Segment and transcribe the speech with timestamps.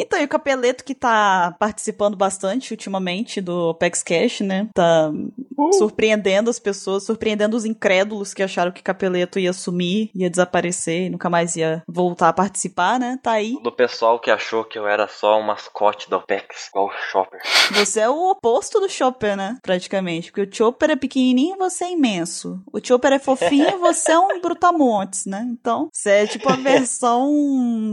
[0.00, 4.68] Então, e o Capeleto que tá participando bastante ultimamente do Apex Cash, né?
[4.74, 5.72] Tá uh.
[5.74, 11.10] surpreendendo as pessoas, surpreendendo os incrédulos que acharam que Capeleto ia sumir, ia desaparecer e
[11.10, 13.18] nunca mais ia voltar a participar, né?
[13.22, 13.58] Tá aí.
[13.62, 17.40] Do pessoal que achou que eu era só um mascote do Apex, igual o Chopper.
[17.72, 19.58] Você é o oposto do Chopper, né?
[19.62, 20.32] Praticamente.
[20.32, 22.62] Porque o Chopper é pequenininho e você é imenso.
[22.72, 25.46] O Chopper é fofinho e você é um brutamontes, né?
[25.50, 27.30] Então, você é tipo a versão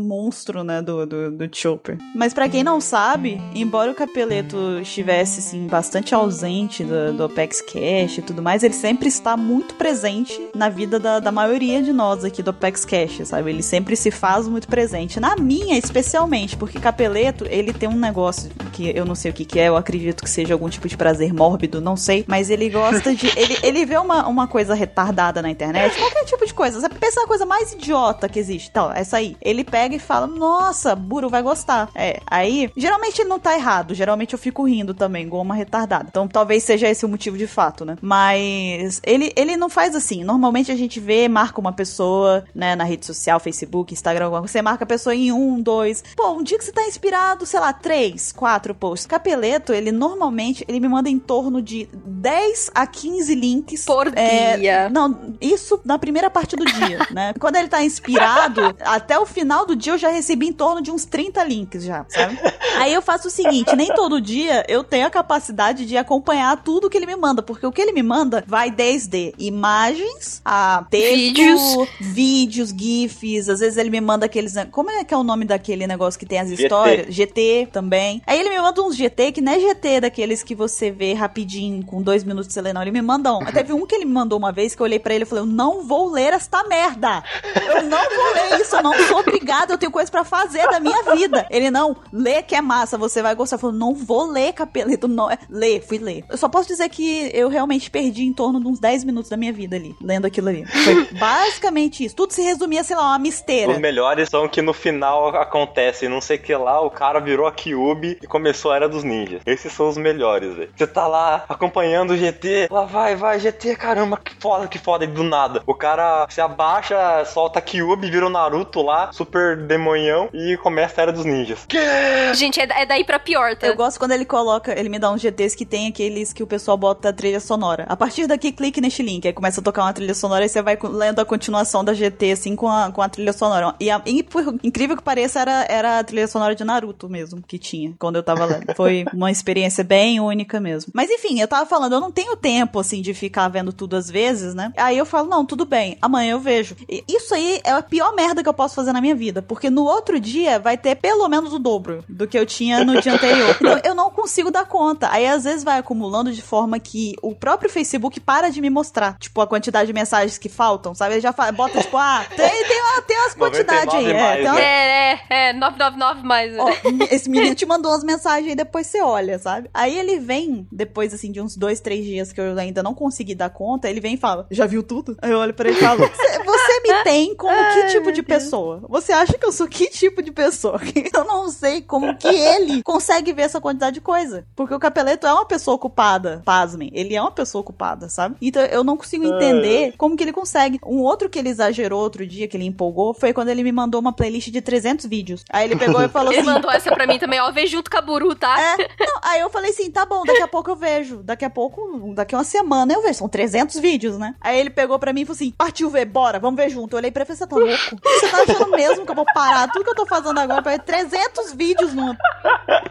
[0.08, 0.82] monstro, né?
[0.82, 1.97] Do, do, do Chopper.
[2.16, 7.62] Mas para quem não sabe, embora o Capeleto estivesse, assim, bastante ausente do, do Apex
[7.62, 11.94] Cash e tudo mais, ele sempre está muito presente na vida da, da maioria de
[11.94, 13.50] nós aqui do Apex Cash, sabe?
[13.50, 15.20] Ele sempre se faz muito presente.
[15.20, 19.46] Na minha, especialmente, porque Capeleto, ele tem um negócio que eu não sei o que,
[19.46, 22.70] que é, eu acredito que seja algum tipo de prazer mórbido, não sei, mas ele
[22.70, 23.28] gosta de.
[23.38, 26.80] ele, ele vê uma, uma coisa retardada na internet, qualquer tipo de coisa.
[26.80, 28.70] Você pensa na coisa mais idiota que existe.
[28.70, 29.38] Então, essa aí.
[29.42, 31.77] Ele pega e fala: Nossa, Buro vai gostar.
[31.94, 33.94] É, aí, geralmente ele não tá errado.
[33.94, 36.08] Geralmente eu fico rindo também, igual uma retardada.
[36.10, 37.98] Então talvez seja esse o motivo de fato, né?
[38.02, 40.24] Mas ele, ele não faz assim.
[40.24, 44.84] Normalmente a gente vê, marca uma pessoa, né, na rede social, Facebook, Instagram, você marca
[44.84, 46.04] a pessoa em um, dois.
[46.16, 49.06] Pô, um dia que você tá inspirado, sei lá, três, quatro posts.
[49.06, 53.86] Capeleto, ele normalmente, ele me manda em torno de 10 a 15 links.
[53.86, 54.90] Por é, dia.
[54.90, 57.34] Não, isso na primeira parte do dia, né?
[57.40, 60.92] Quando ele tá inspirado, até o final do dia eu já recebi em torno de
[60.92, 62.38] uns 30 links já, sabe?
[62.78, 66.90] Aí eu faço o seguinte, nem todo dia eu tenho a capacidade de acompanhar tudo
[66.90, 71.16] que ele me manda, porque o que ele me manda vai desde imagens a texto,
[71.16, 71.62] vídeos,
[72.00, 75.88] vídeos GIFs, às vezes ele me manda aqueles, como é que é o nome daquele
[75.88, 77.14] negócio que tem as histórias?
[77.14, 78.22] GT também.
[78.28, 81.84] Aí ele me manda uns GT que não é GT daqueles que você vê rapidinho,
[81.86, 82.82] com dois minutos de você lê, não.
[82.82, 83.46] Ele me manda um.
[83.46, 85.44] Teve um que ele me mandou uma vez que eu olhei para ele e falei,
[85.44, 87.24] eu não vou ler esta merda.
[87.56, 90.80] Eu não vou ler isso, eu não sou obrigada, eu tenho coisa para fazer da
[90.80, 91.48] minha vida.
[91.58, 93.56] Ele, não, lê que é massa, você vai gostar.
[93.56, 95.30] Eu falei, não vou ler, capeleto, não.
[95.30, 96.24] É, lê, fui ler.
[96.30, 99.38] Eu só posso dizer que eu realmente perdi em torno de uns 10 minutos da
[99.38, 100.66] minha vida ali, lendo aquilo ali.
[100.66, 102.16] Foi basicamente isso.
[102.16, 103.72] Tudo se resumia, sei lá, uma misteira.
[103.72, 107.48] Os melhores são que no final acontece, não sei o que lá, o cara virou
[107.48, 109.42] a Kyubi e começou a Era dos Ninjas.
[109.46, 110.70] Esses são os melhores, velho.
[110.76, 115.06] Você tá lá acompanhando o GT, lá vai, vai, GT, caramba, que foda, que foda,
[115.06, 115.64] e do nada.
[115.66, 121.00] O cara se abaixa, solta a Kyubi, vira o Naruto lá, super demonhão, e começa
[121.00, 121.47] a Era dos Ninjas.
[121.68, 122.34] Que?
[122.34, 123.68] Gente, é, é daí pra pior, tá?
[123.68, 126.48] Eu gosto quando ele coloca, ele me dá uns GTs que tem aqueles que o
[126.48, 127.86] pessoal bota a trilha sonora.
[127.88, 130.62] A partir daqui, clique neste link, aí começa a tocar uma trilha sonora e você
[130.62, 133.74] vai lendo a continuação da GT, assim, com a, com a trilha sonora.
[133.80, 137.42] E, a, e por incrível que pareça, era, era a trilha sonora de Naruto mesmo,
[137.42, 138.74] que tinha, quando eu tava lendo.
[138.76, 140.92] Foi uma experiência bem única mesmo.
[140.94, 144.10] Mas enfim, eu tava falando, eu não tenho tempo, assim, de ficar vendo tudo às
[144.10, 144.74] vezes, né?
[144.78, 146.76] Aí eu falo, não, tudo bem, amanhã eu vejo.
[146.90, 149.70] E isso aí é a pior merda que eu posso fazer na minha vida, porque
[149.70, 153.14] no outro dia vai ter pelo menos o dobro do que eu tinha no dia
[153.14, 153.56] anterior.
[153.68, 155.10] Então eu não consigo dar conta.
[155.12, 159.18] Aí às vezes vai acumulando de forma que o próprio Facebook para de me mostrar,
[159.20, 161.16] tipo, a quantidade de mensagens que faltam, sabe?
[161.16, 164.14] Ele já fala, bota, tipo, ah, tem, tem, uma, tem umas quantidades aí.
[164.14, 164.62] Mais, é, uma...
[164.62, 166.58] é, é, é, 999 mais.
[166.58, 166.70] Ó,
[167.10, 169.70] esse menino te mandou umas mensagens aí, depois você olha, sabe?
[169.74, 173.36] Aí ele vem, depois, assim, de uns dois, três dias que eu ainda não consegui
[173.36, 175.18] dar conta, ele vem e fala, já viu tudo?
[175.22, 178.84] Aí eu olho pra ele e falo, você me tem como que tipo de pessoa?
[178.90, 180.80] Você acha que eu sou que tipo de pessoa?
[181.14, 184.46] Eu não sei como que ele consegue ver essa quantidade de coisa.
[184.56, 186.92] Porque o Capeleto é uma pessoa ocupada, pasmem.
[186.94, 188.36] Ele é uma pessoa ocupada, sabe?
[188.42, 190.80] Então eu não consigo entender como que ele consegue.
[190.86, 194.00] Um outro que ele exagerou outro dia, que ele empolgou, foi quando ele me mandou
[194.00, 195.44] uma playlist de 300 vídeos.
[195.50, 196.50] Aí ele pegou e falou ele assim...
[196.50, 198.56] Ele mandou essa pra mim também, ó, vê junto com a Buru, tá?
[198.60, 198.78] É.
[199.00, 201.24] Não, aí eu falei assim, tá bom, daqui a pouco eu vejo.
[201.24, 203.16] Daqui a pouco, daqui a uma semana eu vejo.
[203.16, 204.36] São 300 vídeos, né?
[204.40, 206.96] Aí ele pegou pra mim e falou assim, partiu ver, bora, vamos ver junto.
[206.96, 208.10] Eu olhei pra ele e falei, você tá louco?
[208.10, 210.74] Você tá achando mesmo que eu vou parar tudo que eu tô fazendo agora pra
[210.74, 212.16] ver 300 vídeos no...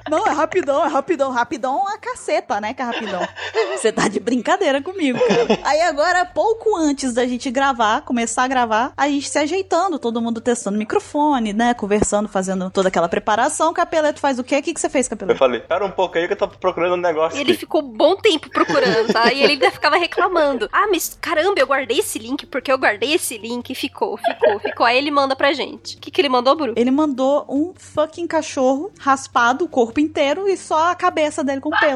[0.09, 1.31] Não, é rapidão, é rapidão.
[1.31, 3.27] Rapidão caceta, né, que é rapidão.
[3.75, 5.59] Você tá de brincadeira comigo, cara.
[5.65, 10.21] Aí agora, pouco antes da gente gravar, começar a gravar, a gente se ajeitando, todo
[10.21, 13.73] mundo testando microfone, né, conversando, fazendo toda aquela preparação.
[13.73, 14.59] Capeleto faz o quê?
[14.59, 15.35] O que, que você fez, Capeleto?
[15.35, 17.83] Eu falei, espera um pouco aí que eu tô procurando um negócio E ele ficou
[17.83, 19.33] um bom tempo procurando, tá?
[19.33, 20.69] E ele ainda ficava reclamando.
[20.77, 24.59] Ah, mas caramba, eu guardei esse link porque eu guardei esse link e ficou, ficou,
[24.61, 24.85] ficou.
[24.85, 25.97] Aí ele manda pra gente.
[25.97, 26.75] O que, que ele mandou, Bru?
[26.77, 31.71] Ele mandou um fucking cachorro raspado o corpo inteiro e só a cabeça dele com
[31.71, 31.96] pelo.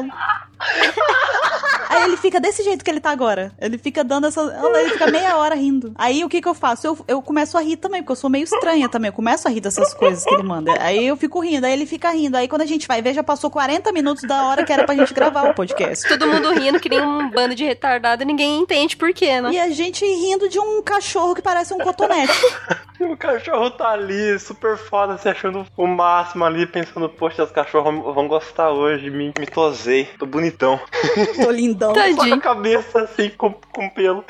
[1.91, 3.51] Aí ele fica desse jeito que ele tá agora.
[3.59, 4.41] Ele fica dando essa.
[4.41, 5.91] Ele fica meia hora rindo.
[5.95, 6.87] Aí o que que eu faço?
[6.87, 9.09] Eu, eu começo a rir também, porque eu sou meio estranha também.
[9.09, 10.73] Eu começo a rir dessas coisas que ele manda.
[10.79, 12.37] Aí eu fico rindo, aí ele fica rindo.
[12.37, 14.95] Aí quando a gente vai ver, já passou 40 minutos da hora que era pra
[14.95, 16.07] gente gravar o podcast.
[16.07, 19.51] Todo mundo rindo, que nem um bando de retardado, e ninguém entende por quê, né?
[19.51, 22.33] E a gente rindo de um cachorro que parece um cotonete.
[22.99, 27.51] E o cachorro tá ali, super foda, se achando o máximo ali, pensando, poxa, os
[27.51, 29.47] cachorros vão gostar hoje, me, me
[29.91, 30.79] tosei, tô bonitão.
[31.35, 31.93] Tô lindão.
[31.93, 34.23] Só com a cabeça assim, com, com pelo.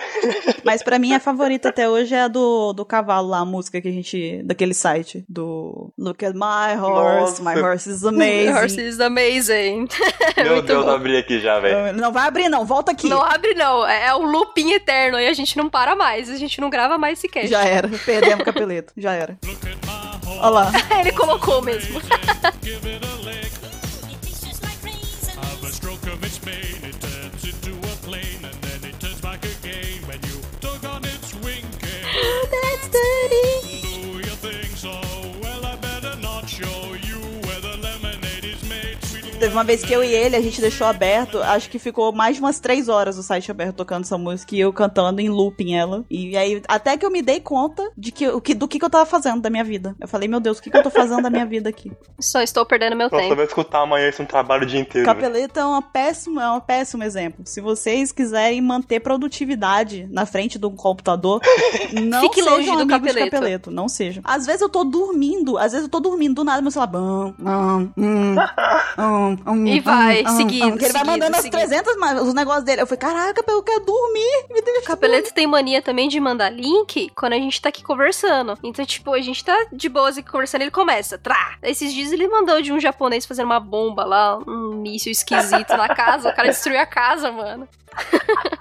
[0.63, 3.80] Mas pra mim a favorita até hoje é a do, do cavalo lá, a música
[3.80, 4.42] que a gente.
[4.44, 5.24] daquele site.
[5.30, 7.44] Do Look at my horse, Nossa.
[7.44, 8.54] my horse is amazing.
[8.54, 9.88] Horse is amazing.
[10.38, 10.92] Meu muito Deus, bom.
[10.92, 11.94] abri aqui já, velho.
[11.94, 13.08] Não vai abrir, não, volta aqui.
[13.08, 13.86] Não abre, não.
[13.88, 16.30] É é um looping eterno e a gente não para mais.
[16.30, 17.48] A gente não grava mais cast.
[17.48, 19.38] Já era, perdemos o capeleto, já era.
[20.40, 20.72] Olha lá.
[21.00, 22.02] Ele colocou mesmo.
[33.30, 33.50] Do
[39.42, 42.36] Teve uma vez que eu e ele, a gente deixou aberto, acho que ficou mais
[42.36, 45.74] de umas três horas o site aberto tocando essa música e eu cantando em looping
[45.74, 46.06] ela.
[46.12, 48.86] E aí, até que eu me dei conta de que, o que, do que, que
[48.86, 49.96] eu tava fazendo da minha vida.
[50.00, 51.92] Eu falei, meu Deus, o que, que eu tô fazendo da minha vida aqui?
[52.20, 53.36] Só estou perdendo meu Nossa, eu tempo.
[53.36, 55.08] vou escutar amanhã isso um trabalho o dia inteiro.
[55.08, 55.18] velho.
[55.20, 57.42] Capeleta é uma péssima, é um péssimo exemplo.
[57.44, 61.42] Se vocês quiserem manter produtividade na frente do computador,
[62.00, 63.32] não Fique sejam longe do amigos de capeleto.
[63.32, 63.72] capeleto.
[63.72, 64.22] Não sejam.
[64.24, 66.92] Às vezes eu tô dormindo, às vezes eu tô dormindo do nada, meu celular.
[66.92, 68.36] Bam, hum,
[69.00, 71.60] hum, hum, hum, E vai, hum, seguindo, que ele vai seguindo, mandando as seguindo.
[71.60, 72.81] 300, mas os negócios dele.
[72.81, 74.45] Eu falei, caraca, eu quero dormir.
[74.50, 77.83] Me deixa O Capeleto tem mania também de mandar link quando a gente tá aqui
[77.83, 78.57] conversando.
[78.63, 81.56] Então, tipo, a gente tá de boas aqui conversando, ele começa, trá.
[81.62, 85.89] Esses dias ele mandou de um japonês fazendo uma bomba lá, um míssil esquisito na
[85.89, 86.30] casa.
[86.30, 87.68] O cara destruiu a casa, mano.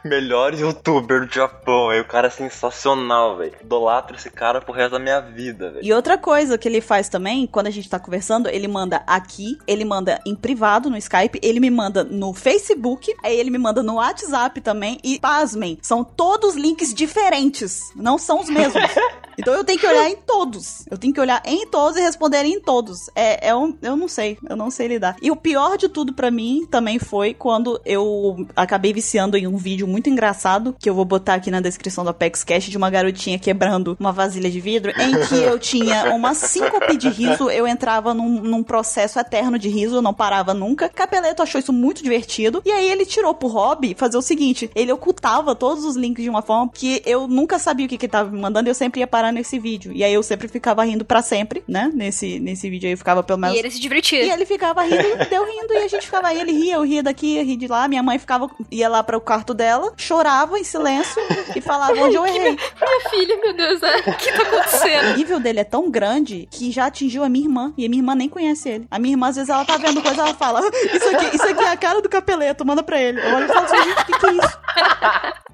[0.04, 3.52] Melhor youtuber do Japão, aí o cara é sensacional, velho.
[3.60, 5.84] Idolatro esse cara pro resto da minha vida, velho.
[5.84, 9.58] E outra coisa que ele faz também, quando a gente tá conversando, ele manda aqui,
[9.66, 13.82] ele manda em privado no Skype, ele me manda no Facebook, aí ele me manda
[13.82, 14.98] no WhatsApp também.
[15.04, 18.82] E pasmem, são todos links diferentes, não são os mesmos.
[19.40, 20.84] Então eu tenho que olhar em todos.
[20.90, 23.08] Eu tenho que olhar em todos e responder em todos.
[23.14, 25.16] É, é um, eu não sei, eu não sei lidar.
[25.22, 29.56] E o pior de tudo pra mim também foi quando eu acabei viciando em um
[29.56, 32.88] vídeo muito engraçado, que eu vou botar aqui na descrição do Apex Cash, de uma
[32.90, 37.66] garotinha quebrando uma vasilha de vidro, em que eu tinha uma síncope de riso, eu
[37.66, 40.88] entrava num, num processo eterno de riso, eu não parava nunca.
[40.88, 44.92] Capeleto achou isso muito divertido, e aí ele tirou pro hobby fazer o seguinte, ele
[44.92, 48.12] ocultava todos os links de uma forma que eu nunca sabia o que que ele
[48.12, 49.92] tava me mandando, e eu sempre ia parar nesse vídeo.
[49.92, 51.90] E aí eu sempre ficava rindo pra sempre, né?
[51.94, 54.24] Nesse, nesse vídeo aí eu ficava pelo menos E ele se divertia.
[54.24, 57.02] e ele ficava rindo, deu rindo, e a gente ficava aí, ele ria, eu ria
[57.02, 57.88] daqui, eu ria de lá.
[57.88, 61.20] Minha mãe ficava, ia lá para o quarto dela, chorava em silêncio
[61.54, 62.56] e falava onde eu errei.
[62.56, 63.96] Minha filha, meu Deus, é.
[63.98, 65.14] o que tá acontecendo?
[65.14, 68.00] O nível dele é tão grande que já atingiu a minha irmã, e a minha
[68.00, 68.86] irmã nem conhece ele.
[68.90, 71.64] A minha irmã, às vezes, ela tá vendo coisa, ela fala, isso aqui, isso aqui
[71.64, 73.20] é a cara do capeleto, manda pra ele.
[73.20, 74.58] Eu olho e falo assim, gente, o que, que é isso?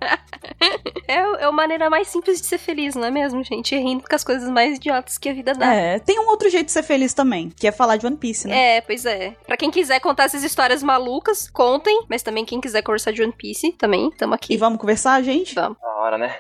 [1.09, 3.77] É, é a maneira mais simples de ser feliz, não é mesmo, gente?
[3.77, 5.73] Rindo com as coisas mais idiotas que a vida dá.
[5.73, 8.49] É, tem um outro jeito de ser feliz também, que é falar de One Piece,
[8.49, 8.77] né?
[8.77, 9.37] É, pois é.
[9.47, 12.05] Pra quem quiser contar essas histórias malucas, contem.
[12.09, 14.57] Mas também quem quiser conversar de One Piece, também, tamo E aqui.
[14.57, 15.55] vamos conversar, gente?
[15.55, 15.79] Vamos.
[15.81, 16.35] Da hora, né?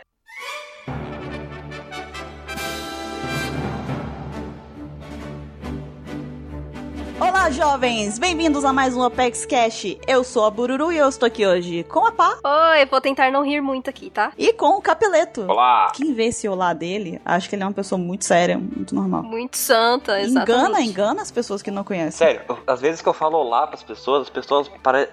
[7.46, 8.18] Olá, jovens!
[8.18, 9.96] Bem-vindos a mais um Apex Cash.
[10.04, 12.36] Eu sou a Bururu e eu estou aqui hoje com a Pá
[12.72, 14.32] Oi, vou tentar não rir muito aqui, tá?
[14.36, 15.42] e com o Capeleto.
[15.48, 15.92] Olá!
[15.94, 19.22] Quem vê esse olá dele, acho que ele é uma pessoa muito séria, muito normal.
[19.22, 20.50] Muito santa, exatamente.
[20.60, 22.26] Engana, engana as pessoas que não conhecem.
[22.26, 25.12] Sério, eu- às vezes que eu falo olá pras pessoas, as pessoas parecem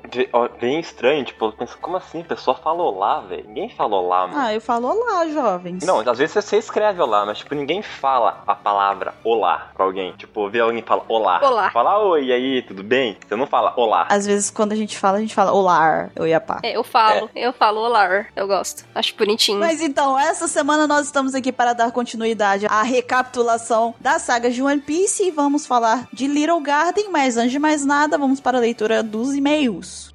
[0.60, 2.22] bem estranho, tipo, eu penso, como assim?
[2.22, 3.46] A pessoa fala olá, velho?
[3.48, 4.40] Ninguém fala olá, mano.
[4.42, 5.86] Ah, eu falo olá, jovens.
[5.86, 10.14] Não, às vezes você escreve olá, mas tipo, ninguém fala a palavra olá pra alguém.
[10.14, 11.40] Tipo, vê alguém e fala olá.
[11.44, 11.70] Olá.
[11.70, 13.18] Fala oi, e aí, tudo bem?
[13.28, 14.08] Você não fala olá.
[14.10, 16.60] Às vezes, quando a gente fala, a gente fala olá, eu e a Pá.
[16.64, 18.86] É, eu falo, eu falo olá, eu gosto.
[18.96, 19.60] Acho bonitinho.
[19.60, 24.62] Mas então, essa semana nós estamos aqui para dar continuidade à recapitulação da saga de
[24.62, 28.58] One Piece e vamos falar de Little Garden, mas antes de mais nada, vamos para
[28.58, 30.13] a leitura dos e-mails.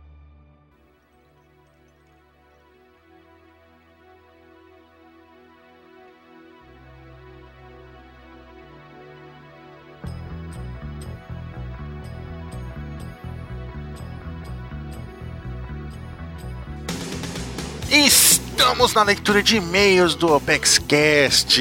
[17.91, 21.59] Estamos na leitura de e-mails do OpexCast.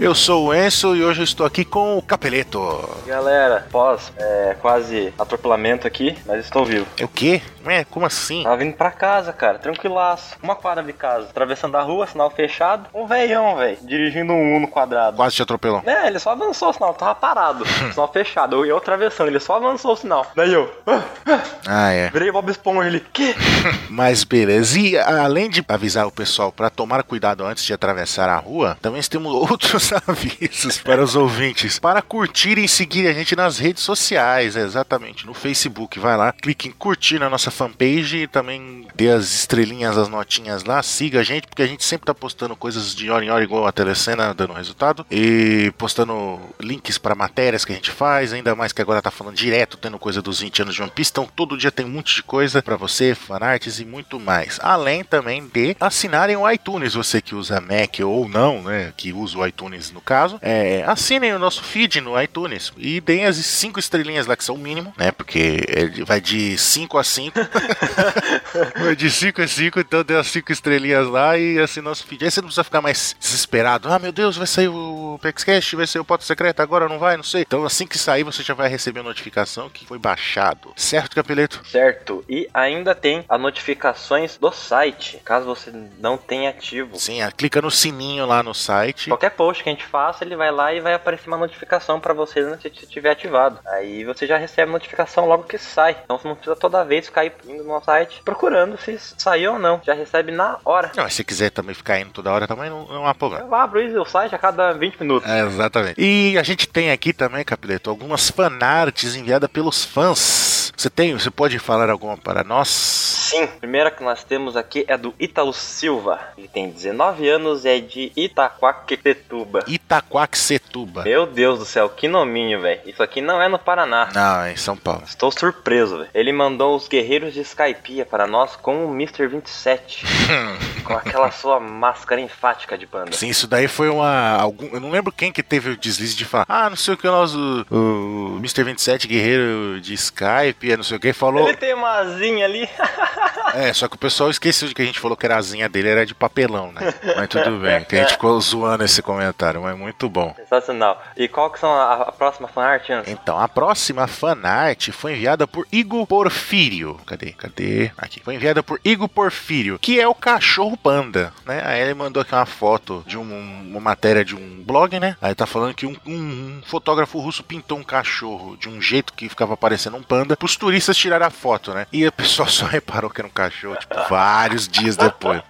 [0.00, 2.88] Eu sou o Enzo e hoje eu estou aqui com o Capeleto.
[3.04, 6.86] Galera, pós é, quase atropelamento aqui, mas estou vivo.
[6.96, 7.42] É o quê?
[7.66, 8.44] É, como assim?
[8.44, 10.36] Tava vindo pra casa, cara, tranquilaço.
[10.40, 12.86] Uma quadra de casa, atravessando a rua, sinal fechado.
[12.94, 15.16] Um veião, velho, dirigindo um Uno quadrado.
[15.16, 15.82] Quase te atropelou.
[15.84, 17.66] É, ele só avançou o sinal, tava parado.
[17.92, 20.24] sinal fechado, eu, eu atravessando, ele só avançou o sinal.
[20.36, 22.08] Daí eu, ah, ah, Ah, é.
[22.10, 23.34] virei Bob Esponja, ele, que?
[23.90, 24.78] Mas beleza.
[24.78, 29.02] E além de avisar o pessoal para tomar cuidado antes de atravessar a rua, também
[29.02, 31.78] temos outros avisos para os ouvintes.
[31.78, 35.26] Para curtir e seguir a gente nas redes sociais, é, exatamente.
[35.26, 39.96] No Facebook, vai lá, clique em curtir na nossa fanpage e também dê as estrelinhas,
[39.96, 40.82] as notinhas lá.
[40.82, 43.66] Siga a gente, porque a gente sempre tá postando coisas de hora em hora, igual
[43.66, 45.06] a telecena, dando resultado.
[45.10, 49.36] E postando links para matérias que a gente faz, ainda mais que agora tá falando
[49.36, 51.10] direto, tendo coisa dos 20 anos de One Piece.
[51.10, 54.58] Então todo dia tem um monte de coisa para você, fanarts e muito mais.
[54.62, 58.92] Além também de assinarem o iTunes, você que usa Mac ou não, né?
[58.96, 60.38] Que usa o iTunes no caso.
[60.42, 64.54] É, assinem o nosso feed no iTunes e deem as 5 estrelinhas lá, que são
[64.54, 65.10] o mínimo, né?
[65.10, 67.38] Porque ele vai de 5 a 5.
[68.76, 72.24] vai de 5 a 5, então dê as 5 estrelinhas lá e assine nosso feed.
[72.24, 73.90] Aí você não precisa ficar mais desesperado.
[73.90, 77.16] Ah, meu Deus, vai sair o PexCast, vai sair o Porta Secreta, agora não vai,
[77.16, 77.42] não sei.
[77.42, 80.72] Então assim que sair, você já vai receber a notificação que foi baixado.
[80.76, 81.62] Certo, Capeleto?
[81.66, 86.98] Certo, e ainda tem as notificações do site, caso você não tenha ativo.
[86.98, 89.08] Sim, clica no sininho lá no site.
[89.08, 92.14] Qualquer post que a gente faça, ele vai lá e vai aparecer uma notificação pra
[92.14, 93.58] você né, se estiver ativado.
[93.66, 95.96] Aí você já recebe a notificação logo que sai.
[96.04, 99.80] Então você não precisa toda vez ficar indo no site procurando se saiu ou não.
[99.84, 100.92] Já recebe na hora.
[100.96, 103.44] Não, mas se quiser também ficar indo toda hora, também não, não há problema.
[103.44, 105.28] Eu abro isso, o site a cada 20 minutos.
[105.28, 105.94] É, exatamente.
[105.98, 110.72] E a gente tem aqui também, Capileto, algumas fanarts enviadas pelos fãs.
[110.76, 113.07] Você tem, você pode falar alguma para nós?
[113.28, 116.18] Sim, a primeira que nós temos aqui é do Ítalo Silva.
[116.38, 119.64] Ele tem 19 anos e é de Itaquaquecetuba.
[119.66, 121.02] Itaquaquecetuba.
[121.04, 122.80] Meu Deus do céu, que nominho, velho.
[122.86, 124.08] Isso aqui não é no Paraná.
[124.14, 125.02] Não, é em São Paulo.
[125.06, 126.10] Estou surpreso, velho.
[126.14, 129.26] Ele mandou os guerreiros de Skypiea para nós com o Mr.
[129.26, 130.06] 27.
[130.88, 133.12] com aquela sua máscara enfática de panda.
[133.12, 134.36] Sim, isso daí foi uma.
[134.40, 136.46] Algum, eu não lembro quem que teve o deslize de falar.
[136.48, 137.34] Ah, não sei o que nós.
[137.34, 138.64] O, o Mr.
[138.64, 141.46] 27, guerreiro de Skype, não sei o que, falou.
[141.46, 142.66] Ele tem uma asinha ali.
[143.54, 145.88] É, só que o pessoal esqueceu de que a gente falou que a asinha dele
[145.88, 146.92] era de papelão, né?
[147.16, 150.34] Mas tudo bem, que a gente ficou zoando esse comentário, mas muito bom.
[150.36, 151.02] Sensacional.
[151.16, 153.10] E qual que são a, a próxima fanart, Anderson?
[153.10, 157.00] Então, a próxima fanart foi enviada por Igor Porfírio.
[157.06, 157.32] Cadê?
[157.32, 157.90] Cadê?
[157.96, 158.20] Aqui.
[158.22, 161.62] Foi enviada por Igor Porfírio, que é o cachorro panda, né?
[161.64, 165.16] Aí ele mandou aqui uma foto de um- uma matéria de um blog, né?
[165.22, 169.12] Aí tá falando que um, um- um fotógrafo russo pintou um cachorro de um jeito
[169.14, 171.86] que ficava parecendo um panda pros turistas tirarem a foto, né?
[171.92, 175.42] E o pessoal só reparou que era um cachorro, tipo, vários dias depois.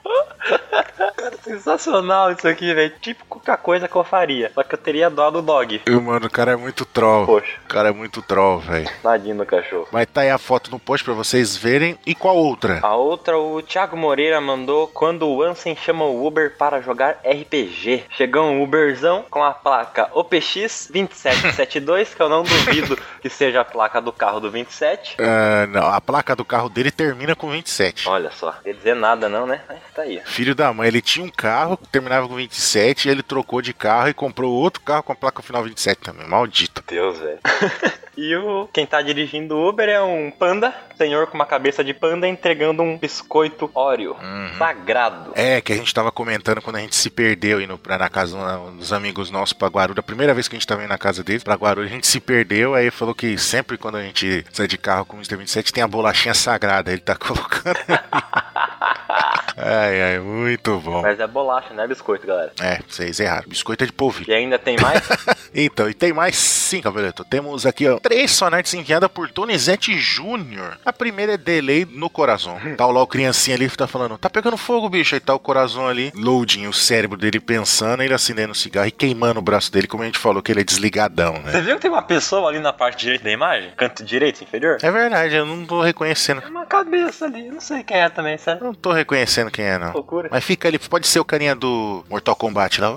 [1.48, 2.92] Sensacional isso aqui, velho.
[3.00, 4.50] Típico a coisa que eu faria.
[4.54, 5.80] Só que eu teria dó do dog.
[5.86, 7.24] E, mano, o cara é muito troll.
[7.26, 8.88] Poxa, O cara é muito troll, velho.
[9.02, 9.88] tadinho do cachorro.
[9.90, 11.98] Mas tá aí a foto no post pra vocês verem.
[12.06, 12.80] E qual outra?
[12.82, 18.04] A outra, o Thiago Moreira mandou quando o Ansem chama o Uber para jogar RPG.
[18.10, 23.64] Chegou um Uberzão com a placa OPX 2772, que eu não duvido que seja a
[23.64, 25.16] placa do carro do 27.
[25.20, 28.08] Ah, não, a placa do carro dele termina com 27.
[28.08, 29.60] Olha só, não quer dizer nada não, né?
[29.68, 30.20] Mas tá aí.
[30.26, 34.08] Filho da mãe, ele tinha um carro terminava com 27 e ele trocou de carro
[34.08, 36.26] e comprou outro carro com a placa final 27 também.
[36.26, 36.82] Maldito.
[36.84, 37.38] Deus, velho.
[38.18, 41.94] e o quem tá dirigindo o Uber é um panda, senhor com uma cabeça de
[41.94, 44.16] panda entregando um biscoito Oreo.
[44.58, 45.30] Sagrado.
[45.36, 48.36] É, que a gente tava comentando quando a gente se perdeu indo pra, na casa
[48.76, 50.00] dos amigos nossos pra Guarulhos.
[50.00, 52.06] A primeira vez que a gente tava indo na casa deles, pra Guarulhos, a gente
[52.08, 52.74] se perdeu.
[52.74, 55.36] Aí falou que sempre quando a gente sai de carro com o Mr.
[55.36, 56.90] 27 tem a bolachinha sagrada.
[56.90, 57.78] Ele tá colocando.
[59.58, 61.02] ai, ai, muito bom.
[61.02, 62.52] Mas é bolacha, não é biscoito, galera.
[62.60, 63.48] É, vocês erraram.
[63.48, 64.30] Biscoito é de polvilho.
[64.30, 65.02] E ainda tem mais?
[65.54, 67.24] Então, e tem mais sim, Cavaleto.
[67.24, 70.78] Temos aqui, ó, três sonetes enviadas por Donizete Júnior.
[70.84, 72.58] A primeira é Delay no Corazon.
[72.76, 75.14] Tá lá o criancinha ali que tá falando, tá pegando fogo, bicho.
[75.14, 78.92] Aí tá o Corazon ali, loading, o cérebro dele pensando, ele acendendo o cigarro e
[78.92, 81.52] queimando o braço dele, como a gente falou, que ele é desligadão, né?
[81.52, 83.72] Você viu que tem uma pessoa ali na parte direita da imagem?
[83.76, 84.76] Canto direito, inferior?
[84.82, 86.42] É verdade, eu não tô reconhecendo.
[86.44, 88.62] É uma cabeça ali, não sei quem é também, sério.
[88.62, 89.92] Não tô reconhecendo quem é, não.
[89.92, 90.28] Loucura.
[90.30, 92.96] Mas fica ali, pode ser o carinha do Mortal Kombat lá.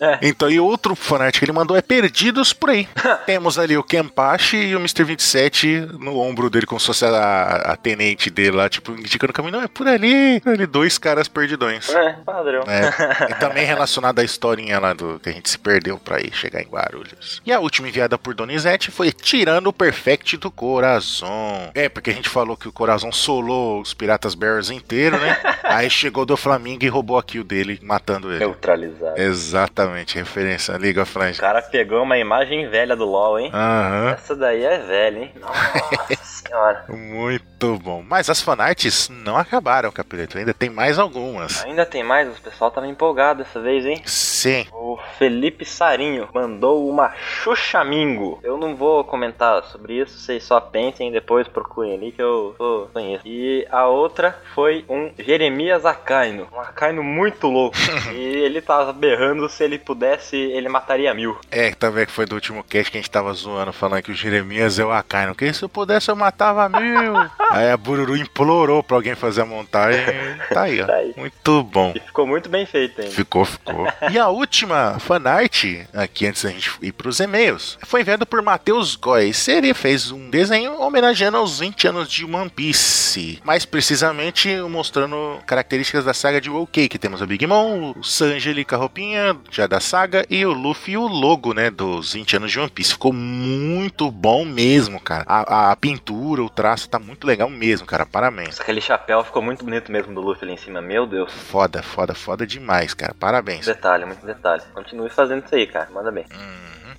[0.00, 0.18] É.
[0.22, 2.88] Então, e outro fanart que ele mandou é Perdidos por aí.
[3.26, 5.04] Temos ali o Kenpachi e o Mr.
[5.04, 9.34] 27 no ombro dele, como se fosse a, a tenente dele lá, tipo, indicando o
[9.34, 9.52] caminho.
[9.52, 10.40] Não, é por ali.
[10.40, 11.88] Por ali, dois caras perdidões.
[11.90, 12.62] É, padrão.
[12.66, 16.32] É, e também relacionado à historinha lá do que a gente se perdeu pra ir
[16.32, 17.42] chegar em Guarulhos.
[17.44, 21.70] E a última enviada por Donizete foi tirando o Perfect do Corazon.
[21.74, 25.38] É, porque a gente falou que o Corazon solou os Piratas Bears inteiro, né?
[25.76, 28.40] Aí chegou do Flamengo e roubou a kill dele, matando ele.
[28.40, 29.20] Neutralizado.
[29.20, 33.50] Exatamente, referência a League of O cara pegou uma imagem velha do LoL, hein?
[33.52, 34.10] Aham.
[34.10, 35.32] Essa daí é velha, hein?
[35.40, 36.84] Nossa senhora.
[36.88, 38.02] Muito bom.
[38.06, 40.38] Mas as fanarts não acabaram, Capileto.
[40.38, 41.64] Ainda tem mais algumas.
[41.64, 44.02] Ainda tem mais, o pessoal tava empolgado dessa vez, hein?
[44.04, 44.66] Sim.
[44.72, 48.40] O Felipe Sarinho mandou uma Xuxamingo.
[48.42, 52.88] Eu não vou comentar sobre isso, vocês só pensem depois procurem ali que eu tô,
[52.92, 53.26] conheço.
[53.26, 56.48] E a outra foi um Jeremias Akaino.
[56.52, 57.76] Um Akaino muito louco.
[58.12, 61.38] e ele tava berrando se ele pudesse, ele mataria mil.
[61.50, 64.14] É, também que foi do último cast que a gente tava zoando, falando que o
[64.14, 65.34] Jeremias é o Akaino.
[65.34, 67.16] Que se eu pudesse eu matava mil.
[67.50, 70.04] aí a Bururu implorou pra alguém fazer a montagem.
[70.52, 70.86] Tá aí, ó.
[70.86, 71.14] Tá aí.
[71.16, 71.92] Muito bom.
[71.94, 73.10] E ficou muito bem feito, hein?
[73.10, 73.86] Ficou, ficou.
[74.10, 78.96] E a última fanart, aqui antes da gente ir pros e-mails, foi enviada por Matheus
[78.96, 79.48] Góes.
[79.48, 83.40] Ele fez um desenho homenageando aos 20 anos de One Piece.
[83.44, 88.50] Mais precisamente mostrando características da saga de OK, que temos a Big Mom, o Sanji
[88.50, 92.12] ali com a roupinha já da saga, e o Luffy e o logo, né, dos
[92.12, 92.92] 20 anos de One Piece.
[92.92, 95.24] Ficou muito bom mesmo, cara.
[95.26, 98.06] A, a pintura, o traço tá muito legal mesmo, cara.
[98.06, 98.60] Parabéns.
[98.60, 100.80] Aquele chapéu ficou muito bonito mesmo do Luffy ali em cima.
[100.80, 101.32] Meu Deus.
[101.32, 103.12] Foda, foda, foda demais, cara.
[103.18, 103.66] Parabéns.
[103.66, 104.62] Detalhe, muito detalhe.
[104.72, 105.88] Continue fazendo isso aí, cara.
[105.90, 106.26] Manda bem.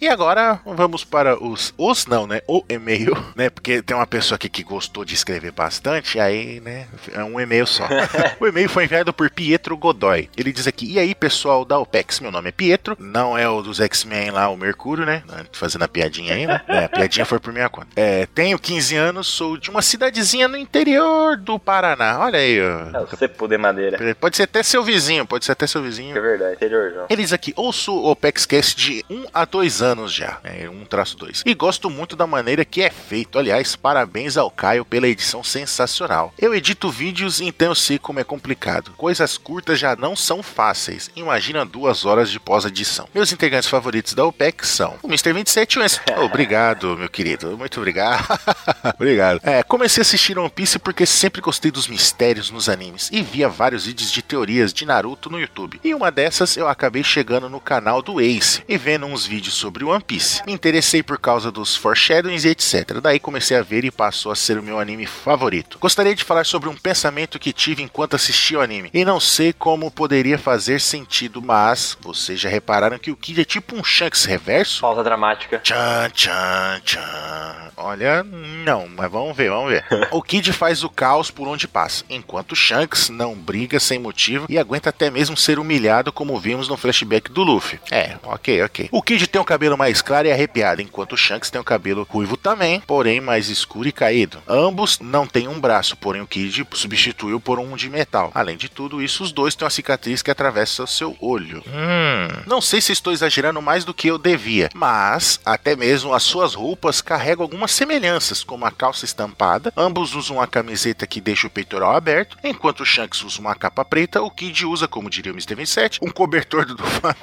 [0.02, 1.72] E agora vamos para os.
[1.78, 2.42] Os não, né?
[2.48, 3.52] O e-mail, né?
[3.52, 6.88] Porque tem uma pessoa aqui que gostou de escrever bastante, aí, né?
[7.14, 7.88] É um e-mail só.
[8.42, 10.28] o e-mail foi enviado por Pietro Godoy.
[10.36, 12.20] Ele diz aqui: E aí, pessoal da OPEX?
[12.20, 15.22] Meu nome é Pietro, não é o dos X-Men lá, o Mercúrio, né?
[15.52, 16.60] Fazendo a piadinha aí, né?
[16.72, 17.88] É, a piadinha foi por minha conta.
[17.96, 22.18] É, tenho 15 anos, sou de uma cidadezinha no interior do Paraná.
[22.22, 22.64] Olha aí, É
[22.98, 23.04] ó.
[23.04, 24.16] o Cepu de Madeira.
[24.16, 26.18] Pode ser até seu vizinho, pode ser até seu vizinho.
[26.18, 27.06] É verdade, interiorzão.
[27.10, 31.18] Ele diz aqui, ouço o OpexCast de 1 a 2 anos já, é 1 traço
[31.18, 31.44] 2.
[31.46, 33.38] E gosto muito da maneira que é feito.
[33.38, 36.34] Aliás, parabéns ao Caio pela edição sensacional.
[36.38, 38.92] Eu edito vídeos, então eu sei como é complicado.
[38.98, 41.10] Coisas curtas já não são fáceis.
[41.16, 43.08] Imagina duas horas de pós-edição.
[43.14, 45.34] Meus integrantes favoritos da OPEX são o Mr.
[45.34, 46.22] 27 e o.
[46.24, 47.58] Obrigado, meu querido.
[47.58, 48.26] Muito obrigado.
[48.96, 49.40] obrigado.
[49.44, 53.50] É, comecei a assistir One Piece porque sempre gostei dos mistérios nos animes e via
[53.50, 55.80] vários vídeos de teorias de Naruto no YouTube.
[55.84, 59.81] E uma dessas eu acabei chegando no canal do Ace e vendo uns vídeos sobre
[59.84, 60.42] One Piece.
[60.46, 63.00] Me interessei por causa dos foreshadowings e etc.
[63.02, 65.78] Daí comecei a ver e passou a ser o meu anime favorito.
[65.80, 69.54] Gostaria de falar sobre um pensamento que tive enquanto assistia o anime e não sei
[69.54, 74.26] como poderia fazer sentido, mas vocês já repararam que o Kid é tipo um Shanks
[74.26, 74.82] reverso?
[74.82, 75.60] Pausa dramática.
[75.60, 77.72] Tchan, tchan, tchan.
[77.78, 79.86] Olha, não, mas vamos ver, vamos ver.
[80.12, 84.58] o Kid faz o caos por onde passa, enquanto Shanks não briga sem motivo e
[84.58, 87.80] aguenta até mesmo ser humilhado, como vimos no flashback do Luffy.
[87.90, 88.90] É, ok, ok.
[88.92, 92.38] O Kid tem o cabelo mais claro e arrepiado, enquanto Shanks tem o cabelo ruivo
[92.38, 94.42] também, porém mais escuro e caído.
[94.48, 98.32] Ambos não têm um braço, porém o Kid substituiu por um de metal.
[98.34, 101.64] Além de tudo isso, os dois têm uma cicatriz que atravessa seu olho.
[101.68, 102.44] Hum.
[102.46, 106.54] Não sei se estou exagerando mais do que eu devia, mas até mesmo as suas
[106.54, 109.72] roupas carregam algumas semelhanças, como a calça estampada.
[109.76, 113.84] Ambos usam a camiseta que deixa o peitoral aberto, enquanto o Shanks usa uma capa
[113.86, 115.56] preta, o Kid usa, como diria o Mr.
[115.56, 117.22] 27, um cobertor do Flamengo.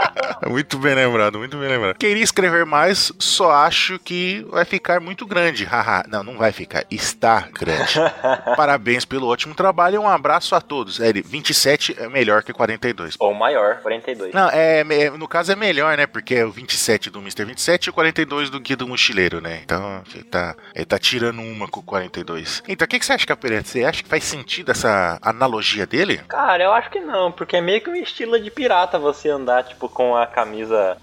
[0.48, 1.96] muito bem lembrado, muito bem lembrado.
[1.96, 5.64] Queria escrever mais, só acho que vai ficar muito grande.
[5.64, 7.94] Haha, não, não vai ficar, está grande.
[8.56, 11.00] Parabéns pelo ótimo trabalho e um abraço a todos.
[11.00, 13.16] É, ele, 27 é melhor que 42.
[13.18, 14.32] Ou maior, 42.
[14.34, 16.06] Não, é, é- no caso é melhor, né?
[16.06, 17.44] Porque é o 27 do Mr.
[17.44, 19.60] 27 e o 42 do Guia do Mochileiro, né?
[19.64, 22.62] Então, ele tá, ele tá tirando uma com o 42.
[22.68, 23.68] Então, o que, que você acha, Capelete?
[23.68, 26.20] Você acha que faz sentido essa analogia dele?
[26.28, 29.64] Cara, eu acho que não, porque é meio que um estilo de pirata você andar,
[29.64, 30.96] tipo, com a camisa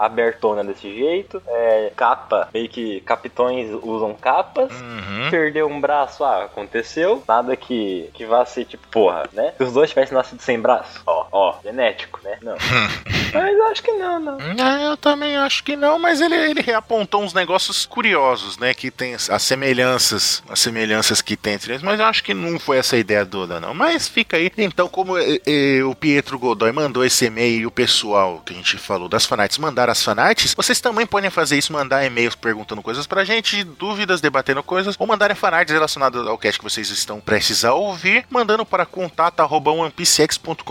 [0.50, 1.42] abertona desse jeito.
[1.48, 4.72] É, capa, meio que capitões usam capas.
[4.72, 5.30] Uhum.
[5.30, 7.24] Perdeu um braço, ah, aconteceu.
[7.28, 9.54] Nada que, que vá ser, tipo, porra, né?
[9.58, 12.38] Se os dois tivessem nascido sem braço, ó, ó, genético, né?
[12.42, 12.56] Não.
[13.34, 14.40] Mas acho que não, não.
[14.40, 18.74] É, eu também acho que não, mas ele, ele apontou uns negócios curiosos, né?
[18.74, 22.60] Que tem as semelhanças, as semelhanças que tem entre eles, mas eu acho que não
[22.60, 23.74] foi essa ideia toda, não.
[23.74, 24.52] Mas fica aí.
[24.58, 28.56] Então, como eh, eh, o Pietro Godoy mandou esse e-mail e o pessoal que a
[28.56, 32.82] gente falou das fanarts mandaram as fanarts, vocês também podem fazer isso, mandar e-mails perguntando
[32.82, 37.20] coisas pra gente, dúvidas, debatendo coisas, ou mandarem fanarts relacionadas ao cast que vocês estão
[37.20, 40.64] prestes a ouvir, mandando para contato arroba onepcx.com.br.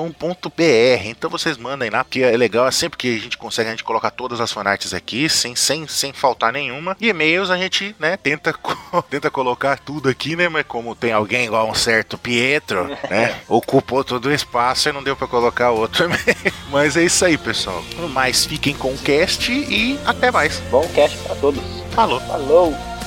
[1.04, 3.72] Então vocês mandem lá, porque é legal legal é sempre que a gente consegue, a
[3.72, 6.96] gente coloca todas as fanarts aqui, sem, sem, sem faltar nenhuma.
[7.00, 8.52] E e-mails a gente, né, tenta,
[9.08, 10.48] tenta colocar tudo aqui, né?
[10.48, 13.38] Mas como tem alguém igual um certo Pietro, né?
[13.46, 16.18] Ocupou todo o espaço e não deu pra colocar outro e-mail.
[16.70, 17.84] Mas é isso aí, pessoal.
[17.96, 20.60] No mais, fiquem com o cast e até mais.
[20.70, 21.62] Bom cast pra todos.
[21.92, 22.20] Falou.
[22.20, 22.97] Falou!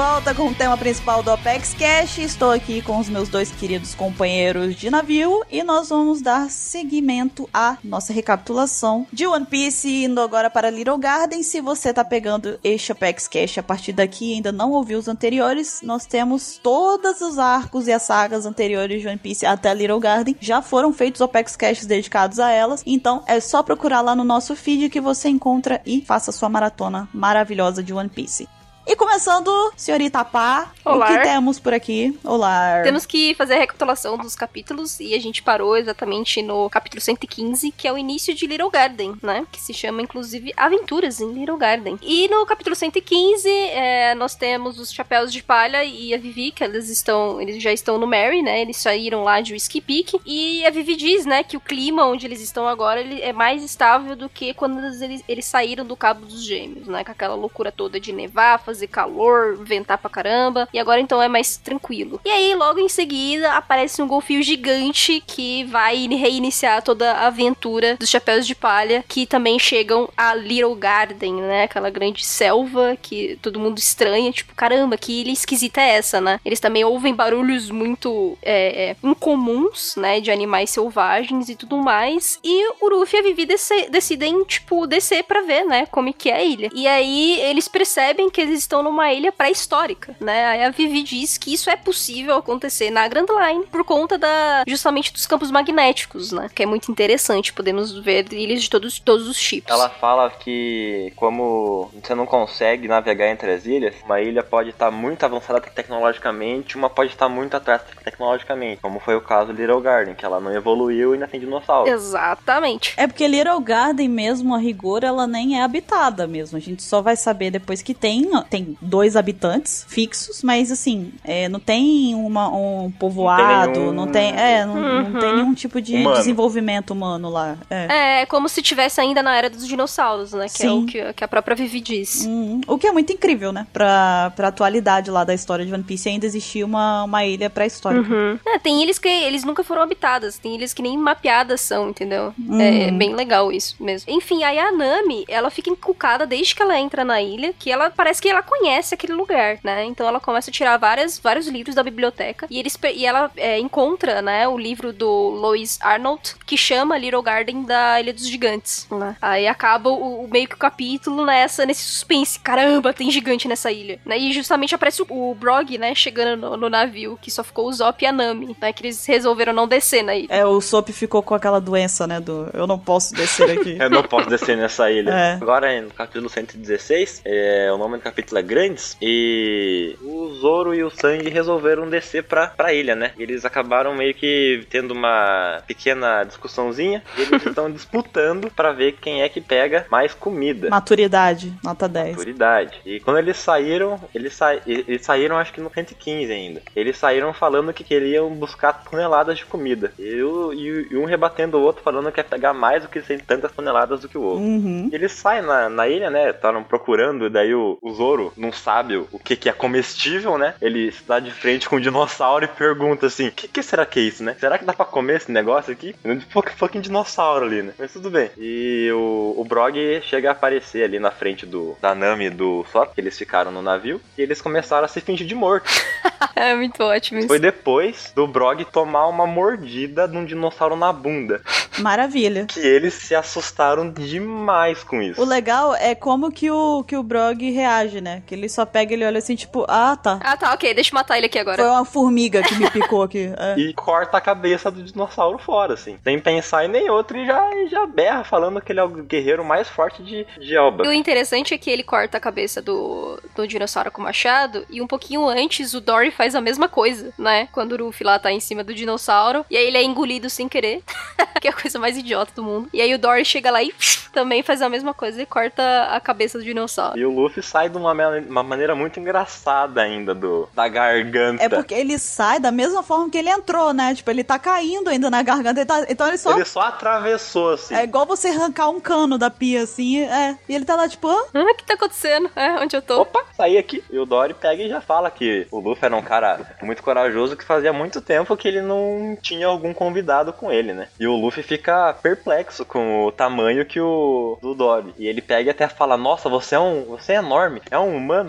[0.00, 2.16] Volta com o tema principal do Apex Cash.
[2.20, 7.46] Estou aqui com os meus dois queridos companheiros de navio e nós vamos dar seguimento
[7.52, 11.42] à nossa recapitulação de One Piece, indo agora para Little Garden.
[11.42, 15.06] Se você tá pegando este Apex Cash a partir daqui e ainda não ouviu os
[15.06, 20.00] anteriores, nós temos todos os arcos e as sagas anteriores de One Piece até Little
[20.00, 20.34] Garden.
[20.40, 24.56] Já foram feitos Apex Caches dedicados a elas, então é só procurar lá no nosso
[24.56, 28.48] feed que você encontra e faça sua maratona maravilhosa de One Piece.
[28.86, 31.06] E começando, senhorita Pá, o Olá.
[31.06, 32.18] que temos por aqui?
[32.24, 32.80] Olá.
[32.82, 37.70] Temos que fazer a recapitulação dos capítulos e a gente parou exatamente no capítulo 115,
[37.72, 39.46] que é o início de Little Garden, né?
[39.52, 41.98] Que se chama, inclusive, Aventuras em Little Garden.
[42.02, 46.64] E no capítulo 115, é, nós temos os Chapéus de Palha e a Vivi, que
[46.64, 48.60] eles estão, eles já estão no Mary, né?
[48.60, 50.20] Eles saíram lá de Whiskey Peak.
[50.26, 53.62] E a Vivi diz, né, que o clima onde eles estão agora ele é mais
[53.62, 57.04] estável do que quando eles, eles saíram do Cabo dos Gêmeos, né?
[57.04, 60.68] Com aquela loucura toda de nevar, fazer calor, ventar pra caramba.
[60.72, 62.20] E agora então é mais tranquilo.
[62.24, 67.96] E aí, logo em seguida, aparece um golfinho gigante que vai reiniciar toda a aventura
[67.96, 71.64] dos Chapéus de Palha, que também chegam a Little Garden, né?
[71.64, 74.32] Aquela grande selva que todo mundo estranha.
[74.32, 76.40] Tipo, caramba, que ilha esquisita é essa, né?
[76.44, 80.20] Eles também ouvem barulhos muito é, é, incomuns, né?
[80.20, 82.38] De animais selvagens e tudo mais.
[82.44, 83.46] E o Ruffy e a Vivi
[83.90, 85.86] decidem, tipo, descer pra ver, né?
[85.86, 86.70] Como que é a ilha.
[86.74, 90.46] E aí, eles percebem que eles estão numa ilha pré-histórica, né?
[90.46, 94.64] Aí a Vivi diz que isso é possível acontecer na Grand Line por conta da
[94.66, 96.48] justamente dos campos magnéticos, né?
[96.54, 99.72] Que é muito interessante, podemos ver ilhas de todos, todos os tipos.
[99.72, 104.90] Ela fala que como você não consegue navegar entre as ilhas, uma ilha pode estar
[104.90, 109.80] muito avançada tecnologicamente, uma pode estar muito atrás tecnologicamente, como foi o caso de Little
[109.80, 111.90] Garden, que ela não evoluiu e ainda tem dinossauro.
[111.90, 112.94] Exatamente.
[112.96, 116.56] É porque Little Garden mesmo, a rigor, ela nem é habitada mesmo.
[116.56, 121.48] A gente só vai saber depois que tem, tem dois habitantes fixos, mas assim, é,
[121.48, 125.20] não tem uma, um povoado, nenhum- não tem, é, não, não Uhum.
[125.20, 126.16] tem nenhum tipo de Humano.
[126.16, 127.56] desenvolvimento humano lá.
[127.70, 128.20] É.
[128.22, 130.46] É como se tivesse ainda na era dos dinossauros, né?
[130.48, 130.82] Que é Sim.
[130.82, 132.24] o que, que a própria Vivi diz.
[132.26, 133.66] Hum, o que é muito incrível, né?
[133.72, 138.12] Pra, pra atualidade lá da história de One Piece ainda existia uma, uma ilha pré-histórica.
[138.12, 138.38] Uhum.
[138.46, 142.34] É, tem ilhas que eles nunca foram habitadas, tem ilhas que nem mapeadas são, entendeu?
[142.38, 142.60] Uhum.
[142.60, 144.12] É bem legal isso mesmo.
[144.12, 147.90] Enfim, aí a Nami, ela fica encucada desde que ela entra na ilha, que ela
[147.90, 149.84] parece que ela conhece aquele lugar, né?
[149.84, 153.58] Então ela começa a tirar várias, vários livros da biblioteca e, eles, e ela é,
[153.58, 158.86] encontra, né, o livro do Lois Arnold, que chama Little Garden da Ilha dos Gigantes,
[158.90, 159.16] né?
[159.20, 162.38] Aí acaba o, o meio que o capítulo nessa, nesse suspense.
[162.40, 164.00] Caramba, tem gigante nessa ilha.
[164.04, 164.18] Né?
[164.18, 167.72] E justamente aparece o, o Brog, né, chegando no, no navio, que só ficou o
[167.72, 168.72] Zop e a Nami, né?
[168.72, 170.28] Que eles resolveram não descer na ilha.
[170.30, 172.20] É, o Sop ficou com aquela doença, né?
[172.20, 173.76] Do eu não posso descer aqui.
[173.80, 175.10] Eu não posso descer nessa ilha.
[175.10, 175.32] É.
[175.34, 180.90] Agora, no capítulo 116, é, o nome do capítulo Grandes, e o Zoro e o
[180.90, 183.12] Sanji resolveram descer pra, pra ilha, né?
[183.18, 189.22] Eles acabaram meio que tendo uma pequena discussãozinha, e eles estão disputando pra ver quem
[189.22, 190.68] é que pega mais comida.
[190.70, 192.16] Maturidade, nota 10.
[192.16, 192.80] Maturidade.
[192.86, 196.62] E quando eles saíram, eles, sa eles saíram acho que no 115 ainda.
[196.76, 199.92] Eles saíram falando que queriam buscar toneladas de comida.
[199.98, 203.52] E, o- e- um rebatendo o outro falando que ia pegar mais do que tantas
[203.52, 204.44] toneladas do que o outro.
[204.44, 204.88] Uhum.
[204.92, 206.30] Eles saem na, na ilha, né?
[206.30, 210.54] Estavam procurando, e daí o, o Zoro não sabe o que, que é comestível, né?
[210.60, 213.98] Ele está de frente com um dinossauro e pergunta assim: O que, que será que
[213.98, 214.36] é isso, né?
[214.38, 215.94] Será que dá pra comer esse negócio aqui?
[216.04, 217.72] Um fucking, fucking dinossauro ali, né?
[217.78, 218.30] Mas tudo bem.
[218.36, 222.64] E o, o Brog chega a aparecer ali na frente do da Nami e do
[222.72, 225.70] Sop, que eles ficaram no navio, e eles começaram a se fingir de morto.
[226.36, 227.28] É muito ótimo isso.
[227.28, 231.42] Foi depois do Brog tomar uma mordida de um dinossauro na bunda.
[231.78, 232.46] Maravilha.
[232.46, 235.20] Que eles se assustaram demais com isso.
[235.20, 238.09] O legal é como que o, que o Brog reage, né?
[238.26, 240.18] Que ele só pega e ele olha assim, tipo, ah, tá.
[240.22, 241.56] Ah, tá, ok, deixa eu matar ele aqui agora.
[241.62, 243.32] Foi uma formiga que me picou aqui.
[243.36, 243.58] É.
[243.58, 245.98] E corta a cabeça do dinossauro fora, assim.
[246.02, 248.88] Sem pensar em nem outro e já, e já berra falando que ele é o
[248.88, 250.84] guerreiro mais forte de, de Elba.
[250.84, 254.64] E o interessante é que ele corta a cabeça do, do dinossauro com o machado,
[254.70, 257.48] e um pouquinho antes o Dory faz a mesma coisa, né?
[257.52, 260.48] Quando o Ruffy lá tá em cima do dinossauro, e aí ele é engolido sem
[260.48, 260.82] querer,
[261.40, 262.68] que é a coisa mais idiota do mundo.
[262.72, 263.72] E aí o Dory chega lá e
[264.12, 266.98] também faz a mesma coisa e corta a cabeça do dinossauro.
[266.98, 271.42] E o Luffy sai de uma, ma- uma maneira muito engraçada ainda do, da garganta.
[271.44, 273.94] É porque ele sai da mesma forma que ele entrou, né?
[273.94, 275.60] Tipo, ele tá caindo ainda na garganta.
[275.60, 276.32] ele tá- então ele só.
[276.34, 277.74] Ele só atravessou, assim.
[277.74, 280.00] É igual você arrancar um cano da pia, assim.
[280.02, 280.36] É.
[280.48, 282.30] E ele tá lá, tipo, ah, o que tá acontecendo?
[282.36, 283.00] É, onde eu tô?
[283.02, 283.82] Opa, saí aqui.
[283.90, 287.36] E o Dory pega e já fala que o Luffy era um cara muito corajoso
[287.36, 290.88] que fazia muito tempo que ele não tinha algum convidado com ele, né?
[290.98, 294.94] E o Luffy fica perplexo com o tamanho que o do Dory.
[294.98, 297.96] E ele pega e até fala: "Nossa, você é um, você é enorme, é um
[297.96, 298.28] humano".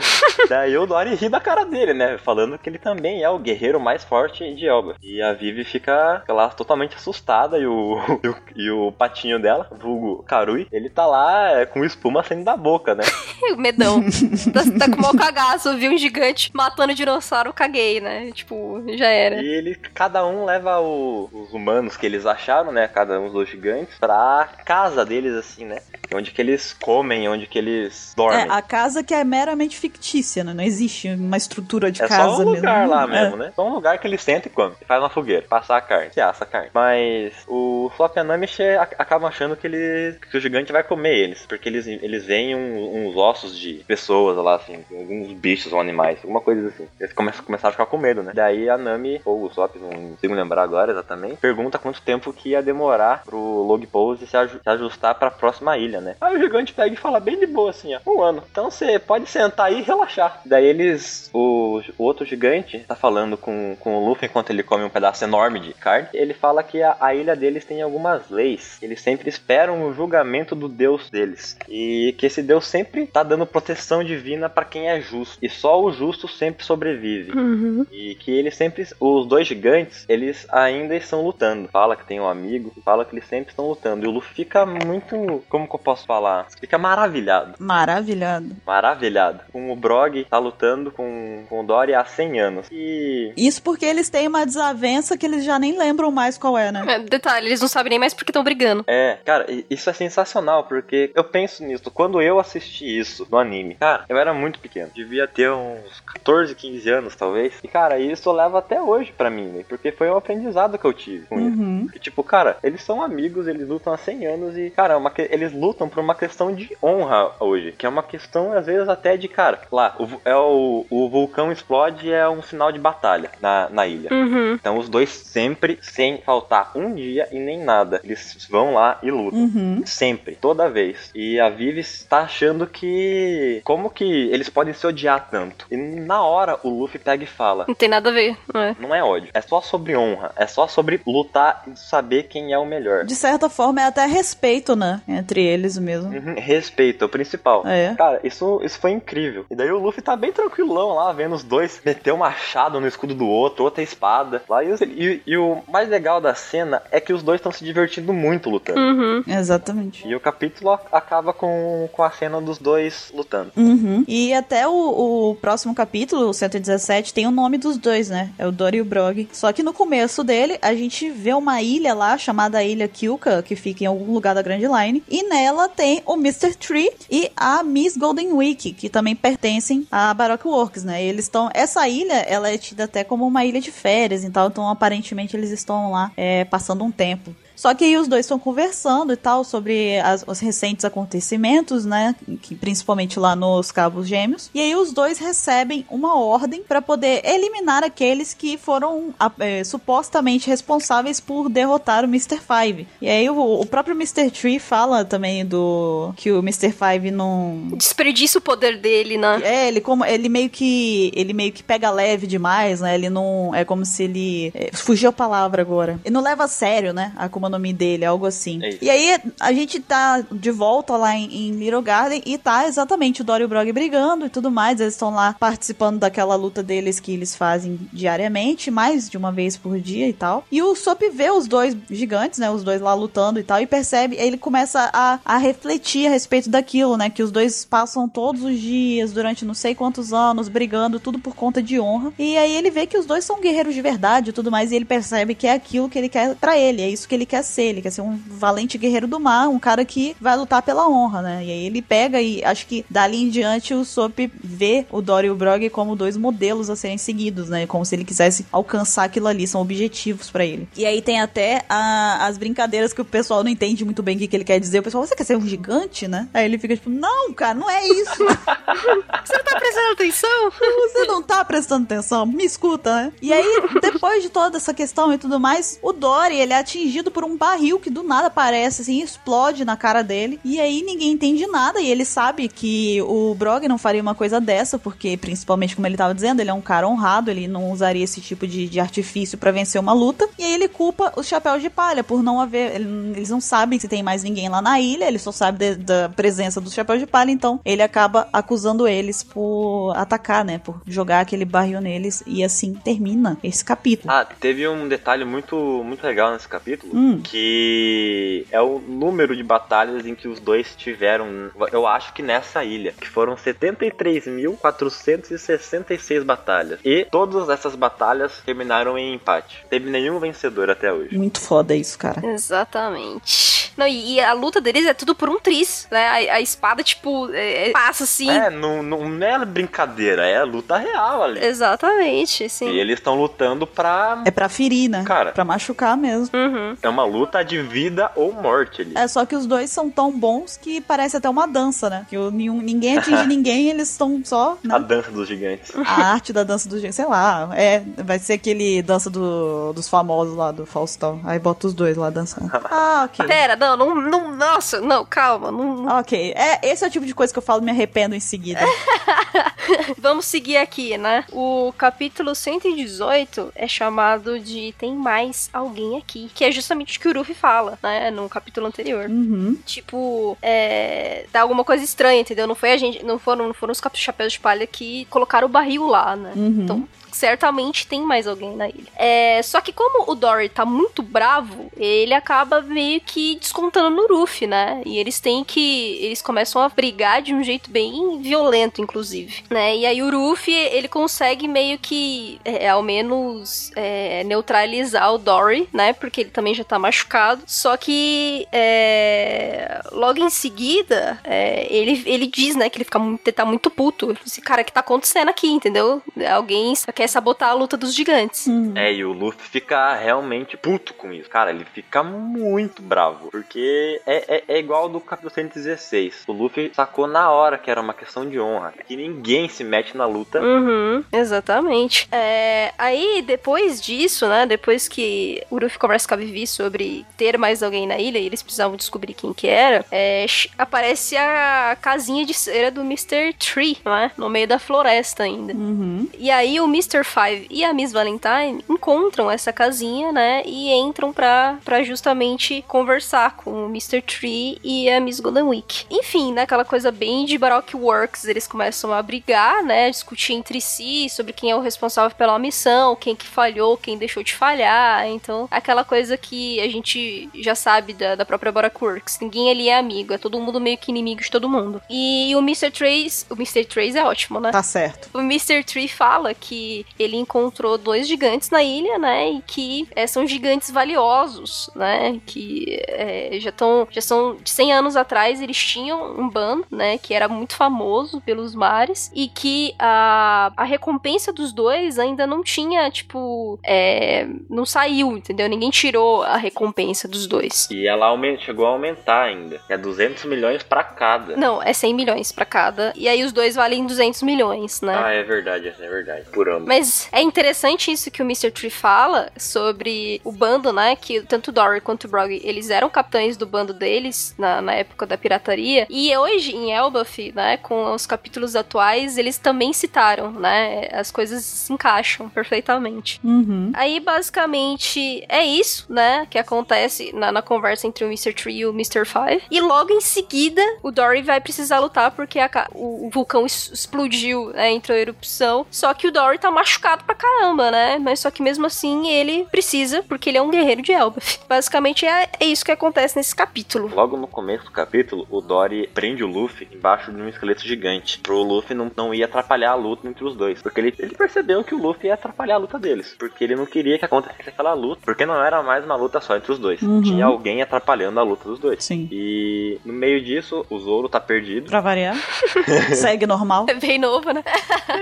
[0.49, 2.17] Daí o Dory ri da cara dele, né?
[2.17, 4.95] Falando que ele também é o guerreiro mais forte de Elba.
[5.01, 9.39] E a Vivi fica fica lá totalmente assustada e o, e o, e o patinho
[9.41, 13.03] dela, vulgo Karui, ele tá lá é, com espuma saindo da boca, né?
[13.53, 14.01] O medão.
[14.53, 18.31] tá, tá com o maior cagaço, viu um gigante matando o dinossauro, caguei, né?
[18.31, 19.41] Tipo, já era.
[19.41, 22.87] E ele, cada um leva o- os humanos que eles acharam, né?
[22.87, 25.79] Cada um dos gigantes, pra casa deles, assim, né?
[26.13, 28.41] Onde que eles comem, onde que eles dormem.
[28.45, 30.53] é a casa que é meramente fictícia, né?
[30.53, 32.93] Não existe uma estrutura de É casa só um lugar mesmo.
[32.93, 33.07] lá É.
[33.07, 33.53] mesmo, né?
[33.55, 34.75] Só um lugar que eles sentam e comem.
[34.81, 36.69] E faz uma fogueira, passar a carne, se assa a carne.
[36.73, 40.71] Mas o Flop e a Nami che- ac- acabam achando que, ele, que o gigante
[40.71, 41.45] vai comer eles.
[41.47, 46.19] Porque eles, eles veem um- uns ossos de pessoas lá, assim, alguns bichos ou animais,
[46.23, 46.87] alguma coisa assim.
[46.99, 48.31] Eles começam, começaram a ficar com medo, né?
[48.35, 52.49] Daí a Nami, ou o Flop, não consigo lembrar agora exatamente, pergunta quanto tempo que
[52.49, 56.15] ia demorar pro Log Pose se, aju- se ajustar pra próxima ilha, né?
[56.19, 58.43] Aí o gigante pega e fala bem de boa assim, ó, um ano.
[58.51, 60.41] Então você pode sentar aí e relaxar.
[60.45, 64.83] Daí eles, o, o outro gigante tá falando com, com o Luffy enquanto ele come
[64.83, 66.07] um pedaço enorme de carne.
[66.13, 68.77] Ele fala que a, a ilha deles tem algumas leis.
[68.81, 71.57] Eles sempre esperam o julgamento do deus deles.
[71.67, 75.37] E que esse deus sempre tá dando proteção divina pra quem é justo.
[75.41, 77.31] E só o justo sempre sobrevive.
[77.37, 77.85] Uhum.
[77.91, 78.87] E que eles sempre.
[78.99, 81.67] Os dois gigantes, eles ainda estão lutando.
[81.67, 84.05] Fala que tem um amigo, fala que eles sempre estão lutando.
[84.05, 85.43] E o Luffy fica muito.
[85.49, 86.47] Como que eu posso falar?
[86.59, 87.55] Fica maravilhado.
[87.59, 88.55] Maravilhado.
[88.65, 89.41] Maravilhado.
[89.51, 92.67] Com o Brog tá lutando com, com o Dory há 100 anos.
[92.71, 93.33] E.
[93.35, 96.83] Isso porque eles têm uma desavença que eles já nem lembram mais qual é, né?
[96.87, 98.83] É, detalhe, eles não sabem nem mais porque estão brigando.
[98.87, 101.89] É, cara, isso é sensacional, porque eu penso nisso.
[101.91, 104.91] Quando eu assisti isso no anime, cara, eu era muito pequeno.
[104.93, 107.53] Devia ter uns 14, 15 anos, talvez.
[107.63, 109.65] E, cara, isso leva até hoje pra mim, né?
[109.67, 111.61] Porque foi um aprendizado que eu tive com isso.
[111.61, 111.87] Uhum.
[111.91, 115.11] Que, tipo, cara, eles são amigos, eles lutam há 100 anos e, cara, é uma
[115.17, 117.73] eles lutam por uma questão de honra hoje.
[117.77, 121.51] Que é uma questão, às vezes, até de, cara, lá, o, é o, o vulcão
[121.51, 124.09] explode é um sinal de batalha na, na ilha.
[124.11, 124.53] Uhum.
[124.53, 129.11] Então os dois sempre, sem faltar um dia e nem nada, eles vão lá e
[129.11, 129.39] lutam.
[129.39, 129.81] Uhum.
[129.85, 131.11] Sempre, toda vez.
[131.15, 133.61] E a Vivi está achando que.
[133.63, 135.65] Como que eles podem se odiar tanto?
[135.71, 137.65] E na hora o Luffy pega e fala.
[137.67, 138.75] Não tem nada a ver, não é?
[138.79, 142.57] Não é ódio, é só sobre honra, é só sobre lutar e saber quem é
[142.57, 143.05] o melhor.
[143.05, 145.01] De certa forma, é até respeito, né?
[145.07, 146.09] Entre eles mesmo.
[146.09, 147.65] Uhum, Respeito, é o principal.
[147.67, 147.93] É.
[147.97, 149.45] Cara, isso, isso foi incrível.
[149.49, 152.87] E daí o Luffy tá bem tranquilão lá, vendo os dois meter um machado no
[152.87, 154.41] escudo do outro, outra espada.
[154.49, 157.63] Lá, e, e- e o mais legal da cena é que os dois estão se
[157.63, 158.79] divertindo muito lutando.
[158.79, 159.23] Uhum.
[159.27, 160.07] Exatamente.
[160.07, 163.51] E o capítulo acaba com, com a cena dos dois lutando.
[163.57, 164.03] Uhum.
[164.07, 168.29] E até o, o próximo capítulo, o 117, tem o nome dos dois, né?
[168.37, 169.27] É o Dory e o Brog.
[169.31, 173.55] Só que no começo dele, a gente vê uma ilha lá, chamada Ilha Kyuka, que
[173.55, 175.03] fica em algum lugar da Grand Line.
[175.09, 176.55] E nela tem o Mr.
[176.55, 181.03] Tree e a Miss Golden Week, que também pertencem à Baroque Works, né?
[181.03, 181.49] Eles estão...
[181.53, 184.47] Essa ilha, ela é tida até como uma ilha de férias e tal.
[184.47, 187.35] Então, aparentemente, eles estão lá é, passando um tempo.
[187.61, 192.15] Só que aí os dois estão conversando e tal sobre as- os recentes acontecimentos, né?
[192.41, 194.49] Que, principalmente lá nos Cabos Gêmeos.
[194.51, 200.47] E aí os dois recebem uma ordem para poder eliminar aqueles que foram é, supostamente
[200.49, 202.39] responsáveis por derrotar o Mr.
[202.39, 202.87] Five.
[202.99, 204.31] E aí o, o próprio Mr.
[204.31, 206.71] Tree fala também do que o Mr.
[206.71, 209.39] Five não Desperdiça o poder dele, né?
[209.43, 212.95] é, ele como ele meio que ele meio que pega leve demais, né?
[212.95, 215.99] Ele não é como se ele é, fugiu a palavra agora.
[216.03, 217.13] Ele não leva a sério, né?
[217.15, 218.59] A Akuma nome dele, algo assim.
[218.63, 222.67] É e aí a gente tá de volta lá em, em Little Garden e tá
[222.67, 224.79] exatamente o Dory e o Brog brigando e tudo mais.
[224.79, 229.57] Eles estão lá participando daquela luta deles que eles fazem diariamente, mais de uma vez
[229.57, 230.45] por dia e tal.
[230.51, 232.49] E o Sop vê os dois gigantes, né?
[232.49, 236.49] Os dois lá lutando e tal, e percebe, ele começa a, a refletir a respeito
[236.49, 237.09] daquilo, né?
[237.09, 241.35] Que os dois passam todos os dias, durante não sei quantos anos, brigando, tudo por
[241.35, 242.13] conta de honra.
[242.17, 244.75] E aí ele vê que os dois são guerreiros de verdade e tudo mais, e
[244.75, 247.40] ele percebe que é aquilo que ele quer pra ele, é isso que ele quer
[247.43, 247.63] ser.
[247.63, 251.21] Ele quer ser um valente guerreiro do mar, um cara que vai lutar pela honra,
[251.21, 251.45] né?
[251.45, 255.27] E aí ele pega e acho que dali em diante o Sop vê o Dory
[255.27, 257.65] e o Brog como dois modelos a serem seguidos, né?
[257.67, 260.67] Como se ele quisesse alcançar aquilo ali, são objetivos pra ele.
[260.75, 264.19] E aí tem até a- as brincadeiras que o pessoal não entende muito bem o
[264.19, 264.79] que, que ele quer dizer.
[264.79, 266.27] O pessoal, você quer ser um gigante, né?
[266.33, 268.11] Aí ele fica tipo, não, cara, não é isso.
[269.25, 270.51] Você não tá prestando atenção?
[270.51, 272.25] Você não tá prestando atenção?
[272.25, 273.13] Me escuta, né?
[273.21, 277.11] E aí, depois de toda essa questão e tudo mais, o Dory, ele é atingido
[277.11, 280.39] por um barril que do nada aparece, assim, explode na cara dele.
[280.43, 281.79] E aí ninguém entende nada.
[281.81, 285.97] E ele sabe que o Brog não faria uma coisa dessa, porque, principalmente como ele
[285.97, 289.37] tava dizendo, ele é um cara honrado, ele não usaria esse tipo de, de artifício
[289.37, 290.27] pra vencer uma luta.
[290.37, 292.75] E aí ele culpa os chapéus de palha por não haver.
[292.75, 295.75] ele- eles não sabem se tem mais ninguém lá na ilha, ele só sabe de-
[295.83, 300.57] da presença dos chapéus de palha, então ele acaba acusando eles por atacar, né?
[300.57, 302.23] Por jogar aquele barril neles.
[302.25, 304.11] E assim termina esse capítulo.
[304.13, 307.10] Ah, teve um detalhe muito, muito legal nesse capítulo, Hum.
[307.19, 312.63] Que é o número de batalhas em que os dois tiveram, eu acho que nessa
[312.63, 316.79] ilha, que foram 73.466 batalhas.
[316.83, 319.65] E todas essas batalhas terminaram em empate.
[319.69, 321.17] Teve nenhum vencedor até hoje.
[321.17, 322.21] Muito foda isso, cara.
[322.25, 323.71] Exatamente.
[323.77, 326.29] Não, e, e a luta deles é tudo por um tris, né?
[326.29, 328.29] A, a espada, tipo, é- é- passa assim.
[328.29, 331.43] É, não, não, não é brincadeira, é luta real ali.
[331.43, 332.67] Exatamente, E sim.
[332.69, 334.21] eles estão lutando pra.
[334.25, 335.03] É pra ferir, né?
[335.05, 335.31] Cara.
[335.31, 336.37] Pra machucar mesmo.
[336.37, 336.75] Uhum.
[336.81, 338.93] É uma luta de vida ou morte ali.
[338.95, 342.05] É só que os dois são tão bons que parece até uma dança, né?
[342.09, 344.85] Que o- nenhum, ninguém atinge ninguém, eles estão só, A né?
[344.85, 345.71] dança dos gigantes.
[345.75, 347.49] A arte da dança do jeito, sei lá.
[347.55, 351.21] É, vai ser aquele dança do, dos famosos lá do Faustão.
[351.23, 352.51] Aí bota os dois lá dançando.
[352.73, 353.25] Ah, ok.
[353.25, 357.05] Pera, não, não, não, nossa, não, calma, não, não- Ok, é, esse é o tipo
[357.05, 358.61] de coisa que eu falo e me arrependo em seguida.
[359.97, 361.25] Vamos seguir aqui, né?
[361.31, 367.07] O capítulo 118 é chamado de Tem Mais Alguém Aqui, que é justamente o que
[367.07, 368.11] o Ruffy fala, né?
[368.11, 369.09] No capítulo anterior.
[369.09, 369.57] Uhum.
[369.65, 371.25] Tipo, é.
[371.31, 372.47] Dá alguma coisa estranha, entendeu?
[372.47, 373.03] Não foi a gente.
[373.03, 376.33] Não foram, não foram os chapéus de palha que colocaram o barril lá, né?
[376.35, 376.61] Uhum.
[376.63, 378.91] Então, certamente tem mais alguém na ilha.
[378.95, 384.07] É, só que como o Dory tá muito bravo, ele acaba meio que descontando no
[384.07, 384.81] Ruffy, né?
[384.85, 385.97] E eles têm que...
[386.01, 389.75] Eles começam a brigar de um jeito bem violento, inclusive, né?
[389.75, 395.67] E aí o Ruffy, ele consegue meio que, é, ao menos, é, neutralizar o Dory,
[395.73, 395.93] né?
[395.93, 397.43] Porque ele também já tá machucado.
[397.45, 403.31] Só que, é, logo em seguida, é, ele, ele diz, né, que ele fica muito,
[403.31, 404.17] tá muito puto.
[404.25, 406.01] Esse cara, que tá acontecendo aqui, entendeu?
[406.33, 406.71] Alguém
[407.01, 408.45] quer sabotar a luta dos gigantes.
[408.45, 408.73] Uhum.
[408.75, 411.27] É, e o Luffy fica realmente puto com isso.
[411.27, 413.29] Cara, ele fica muito bravo.
[413.31, 416.25] Porque é, é, é igual ao do capítulo 116.
[416.27, 418.73] O Luffy sacou na hora que era uma questão de honra.
[418.87, 420.39] Que ninguém se mete na luta.
[420.39, 422.07] Uhum, exatamente.
[422.11, 424.45] É, aí, depois disso, né?
[424.45, 428.27] Depois que o Ruffy conversa com a Vivi sobre ter mais alguém na ilha e
[428.27, 433.33] eles precisavam descobrir quem que era, é, aparece a casinha de cera do Mr.
[433.33, 434.11] Tree, né?
[434.15, 435.53] No meio da floresta ainda.
[435.53, 436.07] Uhum.
[436.19, 436.90] E aí o Mr.
[437.03, 440.43] Five e a Miss Valentine encontram essa casinha, né?
[440.45, 444.01] E entram pra, pra justamente conversar com o Mr.
[444.01, 445.85] Tree e a Miss Golden Week.
[445.89, 446.41] Enfim, né?
[446.41, 449.89] Aquela coisa bem de Baroque Works, eles começam a brigar, né?
[449.89, 454.23] Discutir entre si sobre quem é o responsável pela missão, quem que falhou, quem deixou
[454.23, 455.07] de falhar.
[455.07, 459.19] Então, aquela coisa que a gente já sabe da, da própria Baroque Works.
[459.21, 461.81] Ninguém ali é amigo, é todo mundo meio que inimigo de todo mundo.
[461.89, 462.71] E o Mr.
[462.71, 463.65] Trace, o Mr.
[463.65, 464.51] Trace é ótimo, né?
[464.51, 465.09] Tá certo.
[465.13, 465.63] O Mr.
[465.63, 469.31] Tree fala que ele encontrou dois gigantes na ilha, né?
[469.31, 472.19] E que é, são gigantes valiosos, né?
[472.25, 473.87] Que é, já estão.
[473.89, 476.97] Já são de 100 anos atrás, eles tinham um bando, né?
[476.97, 479.11] Que era muito famoso pelos mares.
[479.13, 483.59] E que a, a recompensa dos dois ainda não tinha, tipo.
[483.63, 485.47] é, não saiu, entendeu?
[485.47, 487.67] Ninguém tirou a recompensa dos dois.
[487.71, 489.61] E ela chegou a aumentar ainda.
[489.69, 491.35] É 200 milhões pra cada.
[491.35, 492.93] Não, é 100 milhões pra cada.
[492.95, 494.99] E aí os dois valem 200 milhões, né?
[495.03, 496.29] Ah, é verdade, é verdade.
[496.31, 496.67] Por ambos.
[496.71, 498.49] Mas é interessante isso que o Mr.
[498.49, 500.95] Tree fala sobre o bando, né?
[500.95, 505.05] Que tanto Dory quanto o Brog, eles eram capitães do bando deles na, na época
[505.05, 505.85] da pirataria.
[505.89, 507.57] E hoje, em Elbaf, né?
[507.57, 510.87] Com os capítulos atuais, eles também citaram, né?
[510.93, 513.19] As coisas se encaixam perfeitamente.
[513.21, 513.71] Uhum.
[513.73, 516.25] Aí, basicamente, é isso, né?
[516.29, 518.31] Que acontece na, na conversa entre o Mr.
[518.31, 519.03] Tree e o Mr.
[519.03, 519.43] Five.
[519.51, 524.51] E logo em seguida, o Dory vai precisar lutar porque a o, o vulcão explodiu,
[524.51, 524.71] né?
[524.71, 525.65] Entrou em erupção.
[525.69, 527.97] Só que o Dory tá machucado pra caramba, né?
[527.97, 531.39] Mas só que mesmo assim ele precisa, porque ele é um guerreiro de Elbaf.
[531.49, 533.89] Basicamente é, é isso que acontece nesse capítulo.
[533.93, 538.19] Logo no começo do capítulo, o Dory prende o Luffy embaixo de um esqueleto gigante.
[538.19, 540.61] Pro Luffy não, não ia atrapalhar a luta entre os dois.
[540.61, 543.15] Porque ele, ele percebeu que o Luffy ia atrapalhar a luta deles.
[543.17, 545.01] Porque ele não queria que acontecesse aquela luta.
[545.03, 546.81] Porque não era mais uma luta só entre os dois.
[546.81, 547.01] Uhum.
[547.01, 548.83] Tinha alguém atrapalhando a luta dos dois.
[548.83, 549.09] Sim.
[549.11, 551.69] E no meio disso, o Zoro tá perdido.
[551.69, 552.15] Pra variar.
[552.93, 553.65] Segue normal.
[553.67, 554.43] É bem novo, né?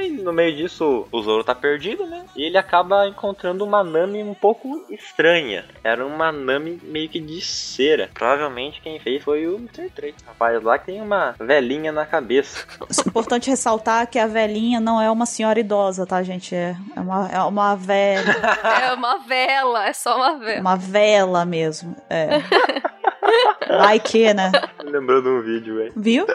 [0.02, 2.26] E no meio disso, o Zoro tá perdido, né?
[2.36, 5.66] E ele acaba encontrando uma Nami um pouco estranha.
[5.84, 8.10] Era uma Nami meio que de cera.
[8.14, 9.89] Provavelmente quem fez foi o Mr.
[9.89, 10.16] 3.
[10.26, 12.66] Rapaz, lá que tem uma velhinha na cabeça.
[13.00, 16.54] É importante ressaltar que a velhinha não é uma senhora idosa, tá, gente?
[16.54, 18.36] É, é uma, é uma velha.
[18.89, 20.62] É uma vela, é só uma vela.
[20.62, 21.95] Uma vela mesmo.
[22.10, 22.30] É.
[23.78, 24.51] Vai que, né?
[24.84, 25.93] Lembrou de um vídeo, velho.
[25.95, 26.26] Viu?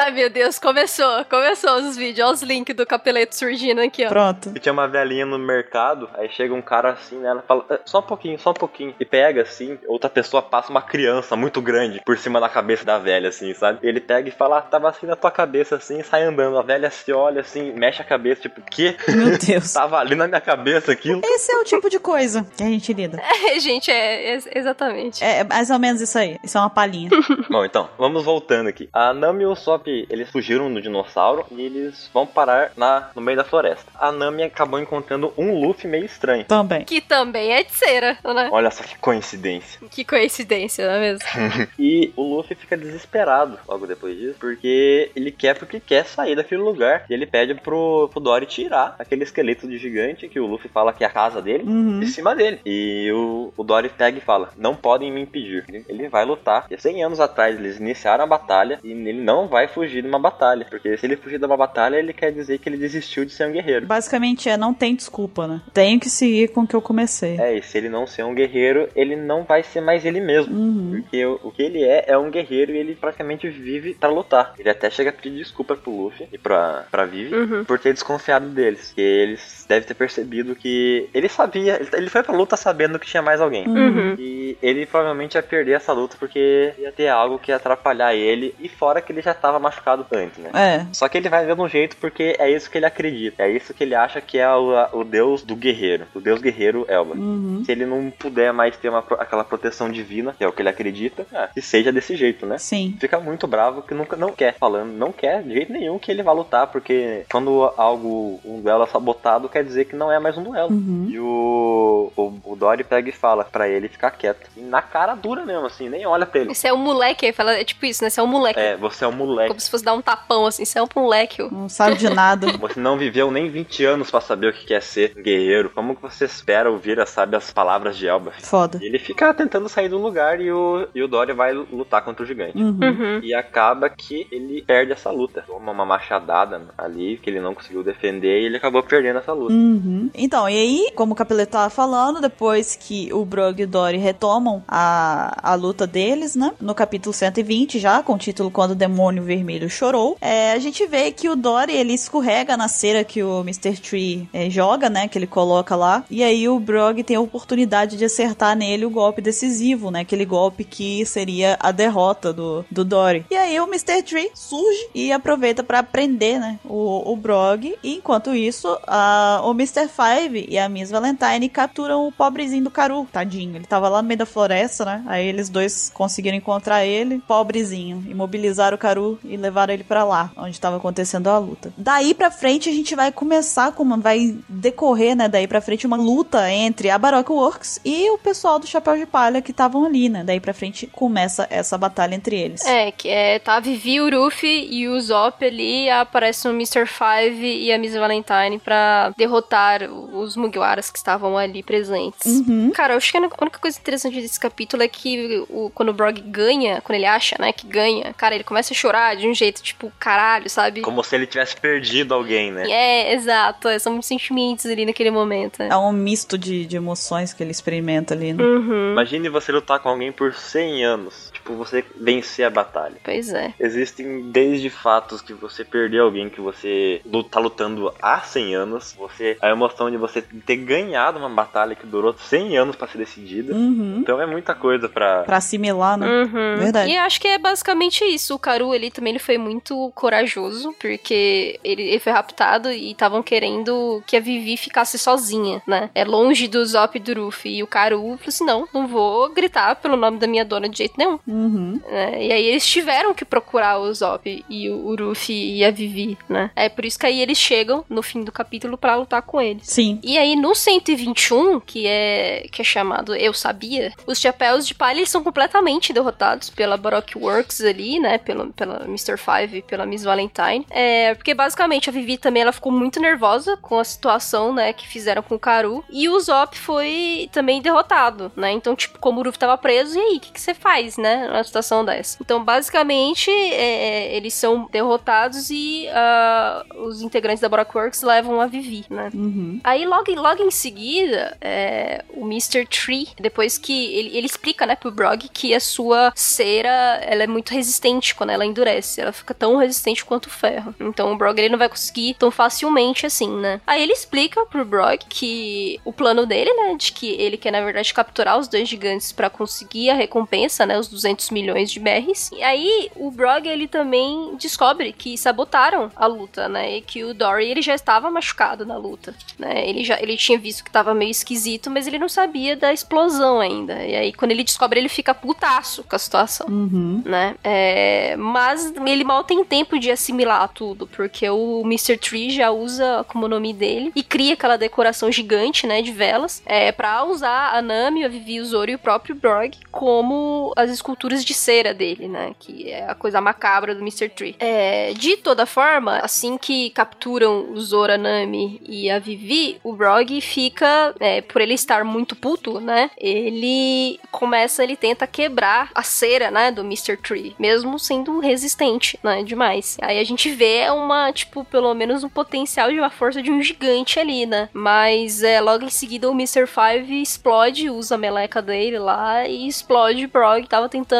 [0.00, 1.24] Ai, meu Deus, começou.
[1.26, 2.26] Começou os vídeos.
[2.26, 4.08] Olha os links do capeleto surgindo aqui, ó.
[4.08, 4.52] Pronto.
[4.54, 7.78] E tinha uma velhinha no mercado, aí chega um cara assim nela e fala, "Ah,
[7.84, 8.94] só um pouquinho, só um pouquinho.
[8.98, 12.98] E pega assim, outra pessoa passa uma criança muito grande por cima da cabeça da
[12.98, 13.78] velha, assim, sabe?
[13.82, 16.58] E ele pega e fala, ah, tava assim na tua cabeça, assim, e sai andando.
[16.58, 18.96] A velha se olha assim, mexe a cabeça, tipo, que?
[19.08, 19.72] Meu Deus.
[19.82, 21.20] Tava ali na minha cabeça aquilo.
[21.24, 23.20] Esse é o tipo de coisa que a gente lida.
[23.20, 25.22] É, gente, é, é- exatamente.
[25.24, 26.38] É mais ou menos isso aí.
[26.42, 27.10] Isso é uma palhinha.
[27.50, 28.88] Bom, então, vamos voltando aqui.
[28.92, 33.22] A Nami e o Sop, eles fugiram do dinossauro e eles vão parar na, no
[33.22, 33.90] meio da floresta.
[33.98, 36.44] A Nami acabou encontrando um Luffy meio estranho.
[36.44, 36.84] Também.
[36.84, 38.48] Que também é de cera, né?
[38.52, 39.80] Olha só que coincidência.
[39.90, 41.24] Que coincidência, não é mesmo?
[41.78, 46.62] E o Luffy fica desesperado logo depois disso, porque ele quer porque quer sair daquele
[46.62, 47.04] lugar.
[47.08, 50.92] E ele pede pro, pro Dory tirar aquele esqueleto de gigante que o Luffy fala
[50.92, 51.64] que é a casa dele.
[51.64, 52.00] Uhum.
[52.00, 52.60] De cima dele.
[52.64, 55.64] E o, o Dory pega e fala: Não podem me impedir.
[55.68, 56.51] Ele, ele vai lutar.
[56.70, 58.78] E há 100 anos atrás eles iniciaram a batalha.
[58.82, 60.66] E ele não vai fugir de uma batalha.
[60.68, 63.46] Porque se ele fugir de uma batalha, ele quer dizer que ele desistiu de ser
[63.48, 63.86] um guerreiro.
[63.86, 65.60] Basicamente é, não tem desculpa, né?
[65.72, 67.38] Tenho que seguir com o que eu comecei.
[67.40, 70.54] É, e se ele não ser um guerreiro, ele não vai ser mais ele mesmo.
[70.54, 71.00] Uhum.
[71.02, 74.54] Porque o, o que ele é é um guerreiro e ele praticamente vive pra lutar.
[74.58, 77.64] Ele até chega a pedir desculpa pro Luffy e pra, pra Vivi Uhum.
[77.64, 78.88] por ter desconfiado deles.
[78.88, 83.22] Porque eles devem ter percebido que ele sabia, ele, foi pra luta sabendo que tinha
[83.22, 83.66] mais alguém.
[83.66, 84.14] Uhum.
[84.18, 88.54] E ele provavelmente ia perder essa luta porque ia ter algo que ia atrapalhar ele.
[88.60, 90.50] E fora que ele já tava machucado antes, né?
[90.54, 90.86] É.
[90.92, 93.42] Só que ele vai ver de um jeito porque é isso que ele acredita.
[93.42, 96.06] É isso que ele acha que é o, o deus do guerreiro.
[96.14, 97.14] O deus guerreiro Elba.
[97.14, 97.62] Uhum.
[97.64, 100.68] Se ele não puder mais ter uma, aquela proteção divina, que é o que ele
[100.68, 102.58] acredita, ah, que seja desse jeito, né?
[102.58, 102.96] Sim.
[103.00, 106.22] Fica muito bravo que nunca não quer, falando, não quer de jeito nenhum que ele
[106.22, 110.36] vá lutar, porque quando algo, um duelo é sabotado, quer dizer que não é mais
[110.36, 110.72] um duelo.
[110.72, 111.06] Uhum.
[111.08, 114.48] E o, o, o Dory pega e fala pra ele ficar quieto.
[114.56, 116.54] E na cara dura mesmo, assim, nem olha pra ele.
[116.54, 118.10] Você é um moleque, aí fala, é tipo isso, né?
[118.10, 118.58] Você é um moleque.
[118.58, 119.48] É, você é um moleque.
[119.48, 120.64] Como se fosse dar um tapão, assim.
[120.64, 121.42] Você é um moleque.
[121.52, 122.46] Não sabe de nada.
[122.62, 125.70] Você não viveu nem 20 anos pra saber o que quer ser um guerreiro.
[125.70, 128.32] Como que você espera ouvir as sábias palavras de Elba?
[128.38, 128.78] Foda.
[128.80, 132.22] E ele fica tentando sair do lugar e o, e o Dory vai lutar contra
[132.22, 132.56] o gigante.
[132.56, 132.78] Uhum.
[132.80, 133.20] Uhum.
[133.22, 135.44] E acaba que ele perde essa luta.
[135.46, 139.41] Toma uma machadada ali que ele não conseguiu defender e ele acabou perdendo essa luta.
[139.50, 140.10] Uhum.
[140.14, 143.98] Então, e aí, como o Capeleto tava falando, depois que o Brog e o Dory
[143.98, 146.52] retomam a, a luta deles, né?
[146.60, 150.86] No capítulo 120 já, com o título Quando o Demônio Vermelho Chorou, é, a gente
[150.86, 153.80] vê que o Dory, ele escorrega na cera que o Mr.
[153.80, 155.08] Tree é, joga, né?
[155.08, 156.04] Que ele coloca lá.
[156.10, 160.00] E aí o Brog tem a oportunidade de acertar nele o golpe decisivo, né?
[160.00, 163.24] Aquele golpe que seria a derrota do, do Dory.
[163.30, 164.02] E aí o Mr.
[164.02, 166.58] Tree surge e aproveita pra prender, né?
[166.64, 167.74] O, o Brog.
[167.82, 169.88] E enquanto isso, a, o Mr.
[169.88, 173.56] Five e a Miss Valentine capturam o pobrezinho do Caru, tadinho.
[173.56, 175.02] Ele tava lá no meio da floresta, né?
[175.06, 178.04] Aí eles dois conseguiram encontrar ele, pobrezinho.
[178.08, 181.72] Imobilizaram o Caru e levaram ele pra lá, onde tava acontecendo a luta.
[181.76, 185.28] Daí pra frente a gente vai começar como vai decorrer, né?
[185.28, 189.06] Daí pra frente uma luta entre a Baroque Works e o pessoal do Chapéu de
[189.06, 190.24] Palha que estavam ali, né?
[190.24, 192.64] Daí pra frente começa essa batalha entre eles.
[192.64, 196.86] É, que é, tá a Vivi, o Ruffy e o Zop ali, aparece o Mr.
[196.86, 202.26] Five e a Miss Valentine pra derrotar os Mugiwaras que estavam ali presentes.
[202.26, 202.70] Uhum.
[202.74, 205.92] Cara, eu acho que a única coisa interessante desse capítulo é que o- quando o
[205.92, 209.34] Brog ganha, quando ele acha, né, que ganha, cara, ele começa a chorar de um
[209.34, 210.80] jeito, tipo, caralho, sabe?
[210.82, 212.68] Como se ele tivesse perdido alguém, né?
[212.70, 213.68] É, exato.
[213.68, 215.58] é, São muitos sentimentos ali naquele momento.
[215.60, 215.68] né?
[215.70, 218.42] É um misto de, de emoções que ele experimenta ali, né?
[218.42, 218.92] Uhum.
[218.92, 221.31] Imagine você lutar com alguém por 100 anos.
[221.42, 222.96] Tipo, você vencer a batalha.
[223.02, 223.52] Pois é.
[223.58, 228.94] Existem desde fatos que você perdeu alguém que você tá lutando há 100 anos.
[228.96, 232.98] Você A emoção de você ter ganhado uma batalha que durou 100 anos pra ser
[232.98, 233.52] decidida.
[233.52, 233.98] Uhum.
[233.98, 235.24] Então é muita coisa pra.
[235.24, 236.06] Pra assimilar, né?
[236.06, 236.56] Uhum.
[236.58, 236.90] Verdade.
[236.90, 238.34] E eu acho que é basicamente isso.
[238.34, 243.22] O Karu, ele também ele foi muito corajoso, porque ele, ele foi raptado e estavam
[243.22, 245.90] querendo que a Vivi ficasse sozinha, né?
[245.94, 247.58] É longe do Zop e do Ruffy.
[247.58, 250.78] E o Karu falou assim: não, não vou gritar pelo nome da minha dona de
[250.78, 251.18] jeito nenhum.
[251.32, 251.80] Uhum.
[251.90, 252.26] né?
[252.26, 256.50] E aí eles tiveram que procurar o Zop e o, Ruffy e a Vivi, né?
[256.54, 259.66] É por isso que aí eles chegam no fim do capítulo pra lutar com eles.
[259.66, 259.98] Sim.
[260.02, 264.98] E aí no 121, que é que é chamado Eu Sabia, os chapéus de palha
[264.98, 269.16] eles são completamente derrotados pela Baroque Works ali, né, pelo, pela Mr.
[269.16, 270.66] Five e pela Miss Valentine.
[270.70, 274.86] É, porque basicamente a Vivi também ela ficou muito nervosa com a situação, né, que
[274.86, 278.52] fizeram com o Karu, e o Zop foi também derrotado, né?
[278.52, 281.21] Então, tipo, como o Ruffy tava preso, e aí, o que que você faz, né,
[281.28, 282.18] numa situação dessa?
[282.20, 288.46] Então, basicamente, é, eles são derrotados e ah, os integrantes da Baroque Works levam a
[288.46, 289.10] Vivi, né?
[289.14, 289.60] Uhum.
[289.64, 292.66] Aí logo, logo em seguida, é, o Mr.
[292.66, 297.26] Tree, depois que ele, ele explica, né, pro Brog que a sua cera, ela é
[297.26, 300.74] muito resistente quando ela endurece, ela fica tão resistente quanto o ferro.
[300.80, 303.60] Então o Brog ele não vai conseguir tão facilmente assim, né?
[303.66, 307.60] Aí ele explica pro Brog que o plano dele, né, de que ele quer na
[307.60, 312.30] verdade capturar os dois gigantes pra conseguir a recompensa, né, os 200 milhões de berries.
[312.32, 317.14] E aí o Brog ele também descobre que sabotaram a luta, né, e que o
[317.14, 319.68] Dory ele já estava machucado na luta, né?
[319.68, 323.40] Ele já ele tinha visto que tava meio esquisito, mas ele não sabia da explosão
[323.40, 323.74] ainda.
[323.84, 327.02] E aí quando ele descobre, ele fica putaço com a situação Uhum.
[327.04, 327.34] né?
[327.42, 331.96] É, mas ele mal tem tempo de assimilar tudo, porque o Mr.
[331.96, 336.70] Tree já usa como nome dele e cria aquela decoração gigante, né, de velas, é,
[336.72, 341.01] pra usar a Nami, a Vivi, o Zoro e o próprio Brog como as esculturas
[341.08, 344.08] de cera dele, né, que é a coisa macabra do Mr.
[344.08, 344.36] Tree.
[344.38, 349.72] É, de toda forma, assim que capturam o Zoro, a Nami e a Vivi, o
[349.72, 355.82] Brog fica, é, por ele estar muito puto, né, ele começa, ele tenta quebrar a
[355.82, 356.96] cera, né, do Mr.
[356.96, 359.76] Tree, mesmo sendo resistente, né, demais.
[359.82, 363.42] Aí a gente vê uma, tipo, pelo menos um potencial de uma força de um
[363.42, 366.46] gigante ali, né, mas é, logo em seguida o Mr.
[366.46, 370.91] Five explode, usa a meleca dele lá e explode o Brog, tava tentando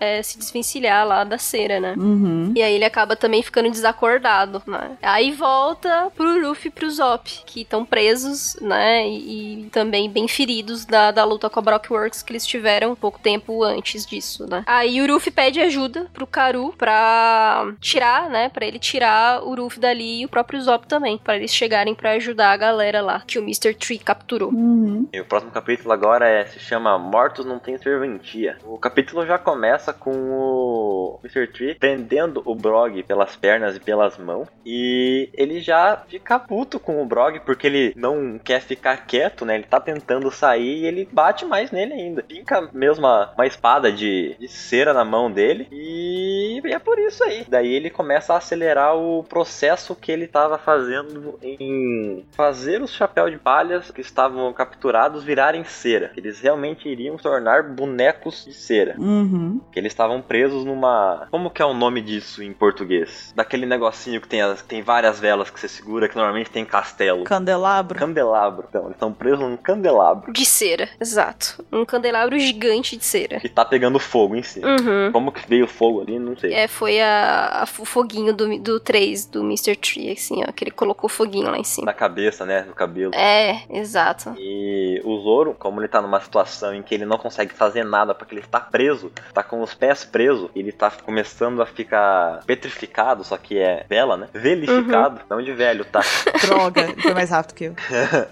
[0.00, 1.94] é, se desvencilhar lá da cera, né.
[1.96, 2.52] Uhum.
[2.54, 4.96] E aí ele acaba também ficando desacordado, né?
[5.02, 9.06] Aí volta pro Luffy e pro Zop, que estão presos, né?
[9.08, 13.18] E, e também bem feridos da, da luta com a Brockworks que eles tiveram pouco
[13.18, 14.62] tempo antes disso, né?
[14.66, 18.48] Aí o Luffy pede ajuda pro Karu pra tirar, né?
[18.48, 22.12] Pra ele tirar o Luffy dali e o próprio Zop também, pra eles chegarem pra
[22.12, 23.74] ajudar a galera lá que o Mr.
[23.74, 24.50] Tree capturou.
[24.50, 25.08] Uhum.
[25.12, 28.58] E o próximo capítulo agora é, se chama Mortos Não Tem Serventia.
[28.64, 31.46] O capítulo já começa com o Mr.
[31.48, 34.48] Tree prendendo o Brog pelas pernas e pelas mãos.
[34.64, 39.56] E ele já fica puto com o Brog porque ele não quer ficar quieto, né?
[39.56, 42.24] Ele tá tentando sair e ele bate mais nele ainda.
[42.28, 45.68] Fica mesmo uma, espada de, de cera na mão dele.
[45.70, 47.44] E é por isso aí.
[47.48, 53.30] Daí ele começa a acelerar o processo que ele tava fazendo em fazer os chapéus
[53.30, 56.12] de palhas que estavam capturados virarem cera.
[56.16, 58.94] Eles realmente iriam tornar bonecos de cera.
[59.12, 59.60] Uhum.
[59.70, 61.26] Que eles estavam presos numa.
[61.30, 63.32] Como que é o nome disso em português?
[63.36, 64.62] Daquele negocinho que tem, as...
[64.62, 67.24] tem várias velas que você segura, que normalmente tem castelo.
[67.24, 67.98] Candelabro.
[67.98, 68.66] Candelabro.
[68.68, 70.32] Então, eles estão presos num candelabro.
[70.32, 71.64] De cera, exato.
[71.72, 73.40] Um candelabro gigante de cera.
[73.40, 74.68] Que tá pegando fogo em cima.
[74.68, 75.12] Uhum.
[75.12, 76.52] Como que veio fogo ali, não sei.
[76.54, 79.76] É, foi a, a- o foguinho do, do 3, do Mr.
[79.76, 81.86] Tree, assim, ó, que ele colocou foguinho lá em cima.
[81.86, 82.62] Na cabeça, né?
[82.62, 83.12] No cabelo.
[83.14, 84.34] É, exato.
[84.38, 88.14] E o Zoro, como ele tá numa situação em que ele não consegue fazer nada
[88.14, 89.01] porque ele está preso,
[89.32, 94.16] tá com os pés presos, ele tá começando a ficar petrificado, só que é vela,
[94.16, 94.28] né?
[94.32, 96.00] Velificado, não de velho, tá?
[96.42, 97.74] Droga, foi mais rápido que eu.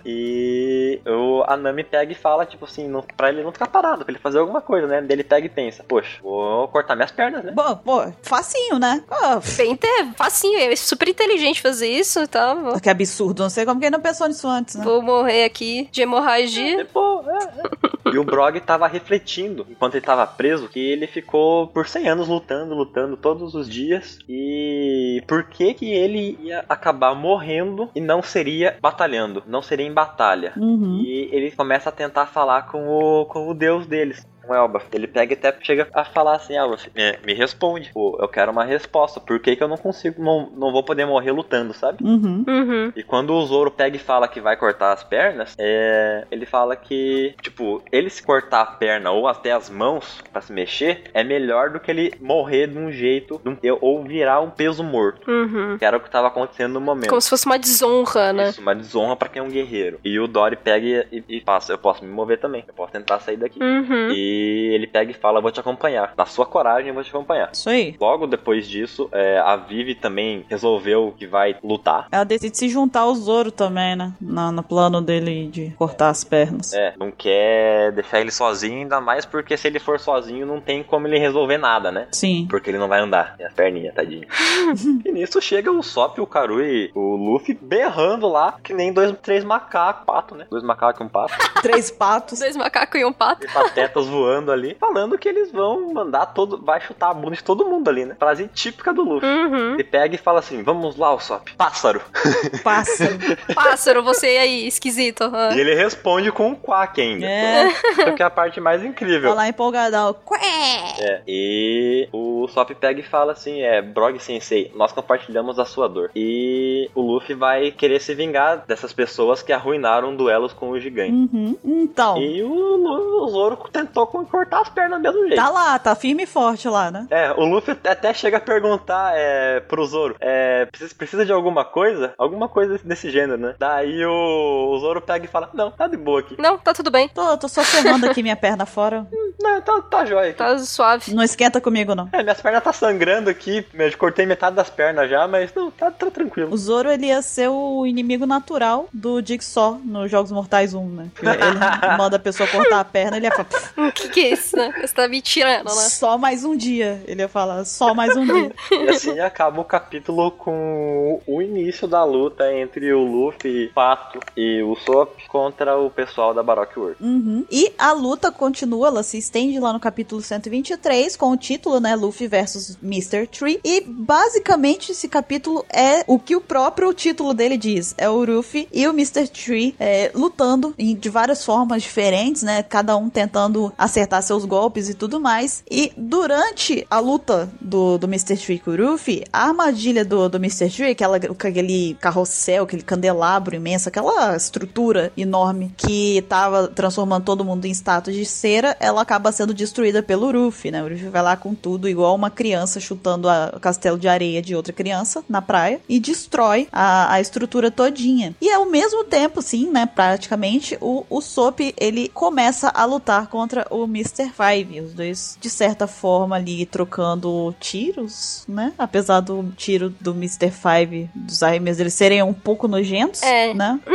[0.05, 4.05] E o, a Nami pega e fala, tipo assim, não, pra ele não ficar parado,
[4.05, 5.05] pra ele fazer alguma coisa, né?
[5.09, 7.53] Ele pega e pensa, poxa, vou cortar minhas pernas, né?
[7.53, 9.03] Bom, pô, facinho, né?
[9.11, 12.57] Ah, Bem, é facinho, é super inteligente fazer isso, tá?
[12.83, 14.85] Que absurdo, não sei como que ele não pensou nisso antes, né?
[14.85, 16.83] vou morrer aqui de hemorragia.
[16.83, 17.80] E, pô, é, é.
[18.15, 22.29] E o Brog tava refletindo, enquanto ele tava preso, que ele ficou por 100 anos
[22.29, 24.19] lutando, lutando todos os dias.
[24.29, 29.93] E por que que ele ia acabar morrendo e não seria batalhando, não seria em
[29.93, 30.53] batalha?
[30.57, 31.03] Uhum.
[31.05, 34.27] E ele começa a tentar falar com o, com o deus deles.
[34.49, 34.83] Um Elba.
[34.93, 37.91] Ele pega e até chega a falar assim, ah, você me, me responde.
[37.93, 39.21] Pô, eu quero uma resposta.
[39.21, 42.03] Por que, que eu não consigo, não, não vou poder morrer lutando, sabe?
[42.05, 42.45] Uhum.
[42.49, 42.93] Uhum.
[42.97, 46.75] E quando o Zoro pega e fala que vai cortar as pernas, é, ele fala
[46.77, 51.23] que, tipo, ele se cortar a perna ou até as mãos pra se mexer, é
[51.23, 55.31] melhor do que ele morrer de um jeito, de um- ou virar um peso morto.
[55.31, 55.77] Uhum.
[55.79, 57.09] Que era o que tava acontecendo no momento.
[57.09, 58.49] Como se fosse uma desonra, né?
[58.51, 60.01] Isso, uma desonra pra quem é um guerreiro.
[60.05, 63.19] E o Dory pega e, e passa, eu posso me mover também, eu posso tentar
[63.21, 63.59] sair daqui.
[63.63, 64.11] Uhum.
[64.13, 64.40] E
[64.75, 66.13] ele pega e fala, eu vou te acompanhar.
[66.17, 67.51] Na sua coragem, eu vou te acompanhar.
[67.53, 67.95] Isso aí.
[68.01, 72.09] Logo depois disso, é, a Vivi também resolveu que vai lutar.
[72.11, 74.13] Ela decide se juntar ao Zoro também, né?
[74.21, 76.73] Na- No, plano dele de cortar as pernas.
[76.73, 80.83] É, não quer deixar ele sozinho, ainda mais porque se ele for sozinho, não tem
[80.83, 82.07] como ele resolver nada, né?
[82.13, 82.47] Sim.
[82.49, 83.35] Porque ele não vai andar.
[83.39, 84.27] E as perninhas, tadinho.
[85.05, 89.15] e nisso chega o Sop, o Karu e o Luffy berrando lá, que nem dois,
[89.23, 90.47] três macacos, pato, né?
[90.51, 91.35] Dois macacos e um pato.
[91.63, 92.39] Três patos.
[92.39, 93.45] Dois macacos e um pato.
[93.47, 94.20] E patetas voando
[94.51, 96.59] ali, falando que eles vão mandar todo.
[96.59, 98.17] Vai chutar a bunda de todo mundo ali, né?
[98.19, 99.29] Frase típica do Luffy.
[99.29, 99.75] Uhum.
[99.75, 102.01] Ele pega e fala assim: Vamos lá, Usopp, pássaro.
[102.63, 103.19] Pássaro.
[103.55, 105.23] Pássaro, você aí, esquisito.
[105.23, 105.55] aham.
[105.55, 107.27] E ele responde com um quack ainda.
[107.27, 107.69] É.
[107.69, 109.31] Isso que é a parte mais incrível.
[109.31, 110.15] Falar empolgadão.
[110.29, 111.03] Qué!
[111.03, 115.89] É, e o Sop pega e fala assim: é, Brog Sensei, nós compartilhamos a sua
[115.89, 116.11] dor.
[116.15, 121.13] E o Luffy vai querer se vingar dessas pessoas que arruinaram duelos com o gigante.
[121.13, 121.57] Uhum.
[121.65, 122.19] Então.
[122.19, 125.37] E o, o Zoro tentou cortar as pernas do mesmo jeito.
[125.37, 127.07] Tá lá, tá firme e forte lá, né?
[127.11, 131.65] É, o Luffy até chega a perguntar é, pro Zoro: é, precisa, precisa de alguma
[131.65, 132.15] coisa?
[132.19, 133.55] Alguma coisa desse, gênero, né?
[133.59, 136.37] Daí o, o Zoro pega e fala: Não, tá de boa aqui.
[136.39, 137.09] Não, tá tudo bem.
[137.09, 139.07] Tô, tô só ferrando aqui minha perna fora.
[139.41, 140.39] Não, tá, tá jóia aqui.
[140.39, 141.15] Tá suave.
[141.15, 142.11] Não esquenta comigo, não.
[142.13, 145.91] É, minhas pernas tá sangrando aqui, eu cortei metade das pernas já, mas não, tá,
[145.91, 146.53] tá tranquilo.
[146.53, 151.11] O Zoro, ele ia ser o inimigo natural do Jigsaw nos Jogos Mortais 1, né?
[151.23, 154.33] Ele manda a pessoa cortar a perna, ele ia falar, "Pff, O que que é
[154.33, 154.73] isso, né?
[154.81, 155.71] Você tá me tirando, né?
[155.71, 157.03] só mais um dia.
[157.07, 158.53] Ele ia falar, só mais um dia.
[158.71, 164.63] E assim acaba o capítulo com o início da luta entre o Luffy, Pato e
[164.63, 166.97] o Sop contra o pessoal da Baroque World.
[167.03, 167.45] Uhum.
[167.51, 171.95] E a luta continua, ela se estende lá no capítulo 123, com o título, né,
[171.95, 173.27] Luffy versus Mr.
[173.27, 173.61] Tree.
[173.65, 177.95] E basicamente esse capítulo é o que o próprio título dele diz.
[177.99, 179.29] É o Luffy e o Mr.
[179.29, 182.63] Tree é, lutando em- de várias formas diferentes, né?
[182.63, 185.63] Cada um tentando acertar seus golpes e tudo mais.
[185.71, 188.37] E durante a luta do, do Mr.
[188.37, 190.71] Tree com o Luffy, a armadilha do, do Mr.
[190.71, 197.65] Tree, aquela, aquele carrossel, aquele candelabro imenso, aquela estrutura enorme que tava transformando todo mundo
[197.67, 200.83] em estátua de cera, ela acaba sendo destruída pelo Luffy, né?
[200.83, 204.41] O Luffy vai lá com tudo, igual uma criança chutando a- o castelo de areia
[204.41, 208.35] de outra criança na praia e destrói a, a estrutura todinha.
[208.41, 209.87] E ao mesmo tempo, sim, né?
[209.87, 214.31] Praticamente, o, o Sop ele começa a lutar contra o Mr.
[214.31, 214.81] Five.
[214.81, 218.73] Os dois, de certa forma, ali trocando tiros, né?
[218.79, 220.51] Apesar do tiro do Mr.
[220.51, 223.55] Five, dos arremessos deles serem um pouco nojentos, É.
[223.55, 223.79] né?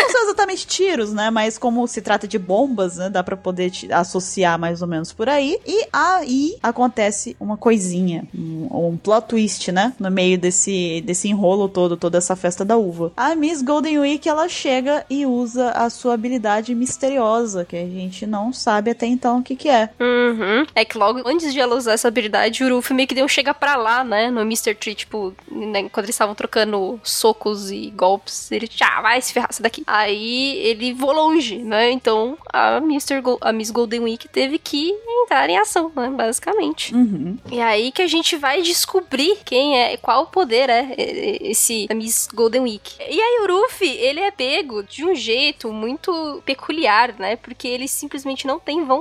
[0.00, 1.30] Não são exatamente tiros, né?
[1.30, 3.10] Mas como se trata de bombas, né?
[3.10, 5.58] Dá pra poder te- associar mais ou menos por aí.
[5.66, 9.92] E aí acontece uma coisinha, um, um plot twist, né?
[10.00, 13.12] No meio desse, desse enrolo todo, toda essa festa da uva.
[13.16, 18.26] A Miss Golden Week, ela chega e usa a sua habilidade misteriosa, que a gente
[18.26, 19.90] não sabe até então o que que é.
[20.00, 20.66] Uhum.
[20.74, 23.52] É que logo antes de ela usar essa habilidade, o Ruffy meio que deu chega
[23.54, 24.30] pra lá, né?
[24.30, 24.74] No Mr.
[24.74, 29.48] Tree, tipo, né, quando eles estavam trocando socos e golpes, ele já vai se ferrar
[29.50, 29.82] essa daqui.
[29.86, 31.90] Aí ele voou longe, né?
[31.90, 33.20] Então a, Mr.
[33.20, 34.90] Go- a Miss Golden Week teve que
[35.24, 36.08] entrar em ação, né?
[36.10, 36.94] Basicamente.
[36.94, 37.36] Uhum.
[37.50, 40.94] E aí que a gente vai descobrir quem é, qual poder é
[41.42, 42.92] esse a Miss Golden Week.
[43.00, 47.36] E aí o Ruffy, ele é pego de um jeito muito peculiar, né?
[47.36, 48.99] Porque ele simplesmente não tem vontade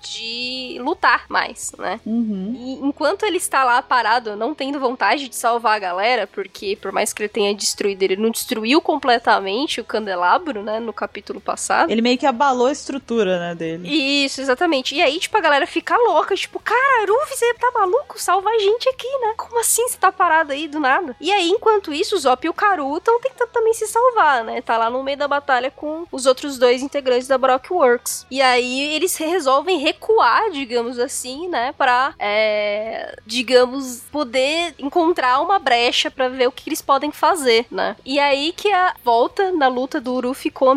[0.00, 2.00] de lutar mais, né?
[2.04, 2.54] Uhum.
[2.56, 6.92] E enquanto ele está lá parado, não tendo vontade de salvar a galera, porque por
[6.92, 11.90] mais que ele tenha destruído, ele não destruiu completamente o candelabro, né, no capítulo passado.
[11.90, 13.88] Ele meio que abalou a estrutura, né, dele.
[13.88, 14.94] Isso, exatamente.
[14.94, 18.20] E aí, tipo, a galera fica louca, tipo, cara, Ruffy, você tá maluco?
[18.20, 19.34] Salva a gente aqui, né?
[19.36, 21.16] Como assim você tá parado aí do nada?
[21.20, 24.60] E aí, enquanto isso, o Zop e o Karu estão tentando também se salvar, né?
[24.62, 28.26] Tá lá no meio da batalha com os outros dois integrantes da Brock Works.
[28.30, 31.72] E aí, eles resolvem recuar, digamos assim, né?
[31.76, 37.96] Pra, é, digamos, poder encontrar uma brecha pra ver o que eles podem fazer, né?
[38.04, 40.20] E aí que a volta na luta do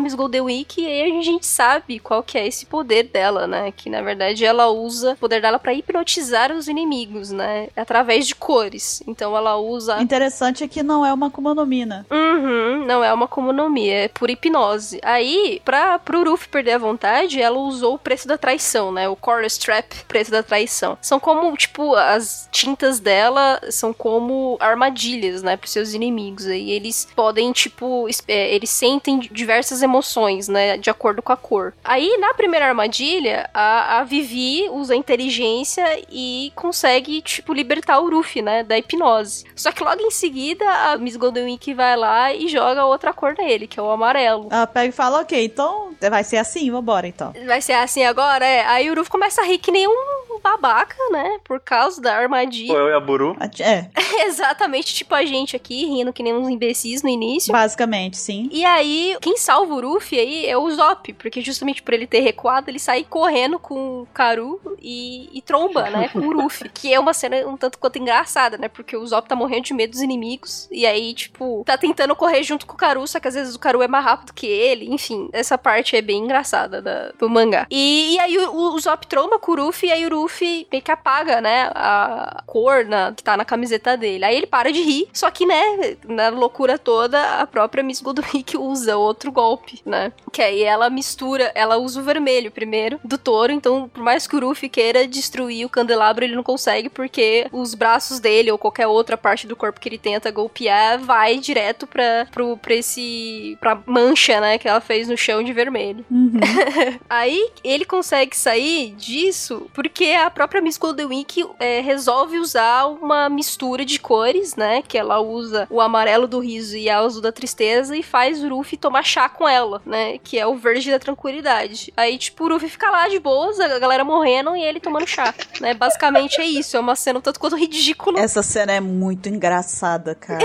[0.00, 3.72] Miss Golden Week e aí a gente sabe qual que é esse poder dela, né?
[3.72, 7.68] Que na verdade ela usa o poder dela pra hipnotizar os inimigos, né?
[7.76, 9.02] Através de cores.
[9.06, 12.06] Então ela usa Interessante é que não é uma Akuma no Mi, né?
[12.10, 15.00] Uhum, não é uma comunomia, é por hipnose.
[15.02, 19.08] Aí, pra, pro Ruff perder a vontade, ela usou o preço da traição, né?
[19.08, 20.98] O Core Strap, preço da traição.
[21.00, 25.56] São como, tipo, as tintas dela são como armadilhas, né?
[25.56, 26.46] Pros seus inimigos.
[26.46, 30.76] Aí eles podem, tipo, é, eles sentem diversas emoções, né?
[30.76, 31.74] De acordo com a cor.
[31.84, 38.10] Aí, na primeira armadilha, a, a Vivi usa a inteligência e consegue, tipo, libertar o
[38.10, 38.62] Ruff, né?
[38.62, 39.44] Da hipnose.
[39.54, 43.34] Só que logo em seguida, a Miss Golden Week vai lá e joga outra cor
[43.36, 44.48] nele, que é o amarelo.
[44.50, 47.32] Ela pega e fala, ok, então vai ser assim, vambora então.
[47.46, 48.23] Vai ser assim agora?
[48.44, 48.64] É.
[48.66, 51.38] Aí o Ruff começa a rir que nem um babaca, né?
[51.44, 52.72] Por causa da armadilha.
[52.72, 53.36] eu e a Buru.
[53.60, 53.86] É,
[54.26, 57.52] Exatamente, tipo a gente aqui, rindo que nem uns imbecis no início.
[57.52, 58.48] basicamente, sim.
[58.52, 62.20] E aí, quem salva o Ruffy aí é o Zop, porque justamente por ele ter
[62.20, 66.68] recuado, ele sai correndo com o Karu e, e tromba, né, com o Ruffy.
[66.74, 69.74] Que é uma cena um tanto quanto engraçada, né, porque o Zop tá morrendo de
[69.74, 73.28] medo dos inimigos, e aí, tipo, tá tentando correr junto com o Karu, só que
[73.28, 76.82] às vezes o Karu é mais rápido que ele, enfim, essa parte é bem engraçada
[76.82, 77.66] da- do mangá.
[77.70, 80.82] E, e aí o, o Zop tromba com o Ruffy, e aí o Ruffy meio
[80.82, 84.24] que apaga, né, a cor na- que tá na camiseta dele.
[84.24, 88.56] Aí ele para de rir, só que, né, na loucura toda, a própria Miss Goldwick
[88.58, 90.12] usa outro golpe, né?
[90.32, 94.36] Que aí ela mistura, ela usa o vermelho primeiro do touro, então por mais que
[94.36, 98.86] o Ruffy queira destruir o candelabro, ele não consegue porque os braços dele ou qualquer
[98.86, 103.78] outra parte do corpo que ele tenta golpear vai direto pra, pro, pra esse pra
[103.86, 106.04] mancha, né, que ela fez no chão de vermelho.
[106.10, 106.40] Uhum.
[107.08, 113.28] Aí ele consegue sair disso porque a própria Miss Golden Week é, resolve usar uma
[113.28, 114.82] mistura de cores, né?
[114.86, 118.48] Que ela usa o amarelo do riso e a azul da tristeza e faz o
[118.48, 120.18] Ruffy tomar chá com ela, né?
[120.18, 121.92] Que é o verde da tranquilidade.
[121.96, 125.34] Aí, tipo, o Ruffy fica lá de boas, a galera morrendo e ele tomando chá,
[125.60, 125.74] né?
[125.74, 126.76] Basicamente é isso.
[126.76, 128.20] É uma cena um tanto quanto ridícula.
[128.20, 130.44] Essa cena é muito engraçada, cara.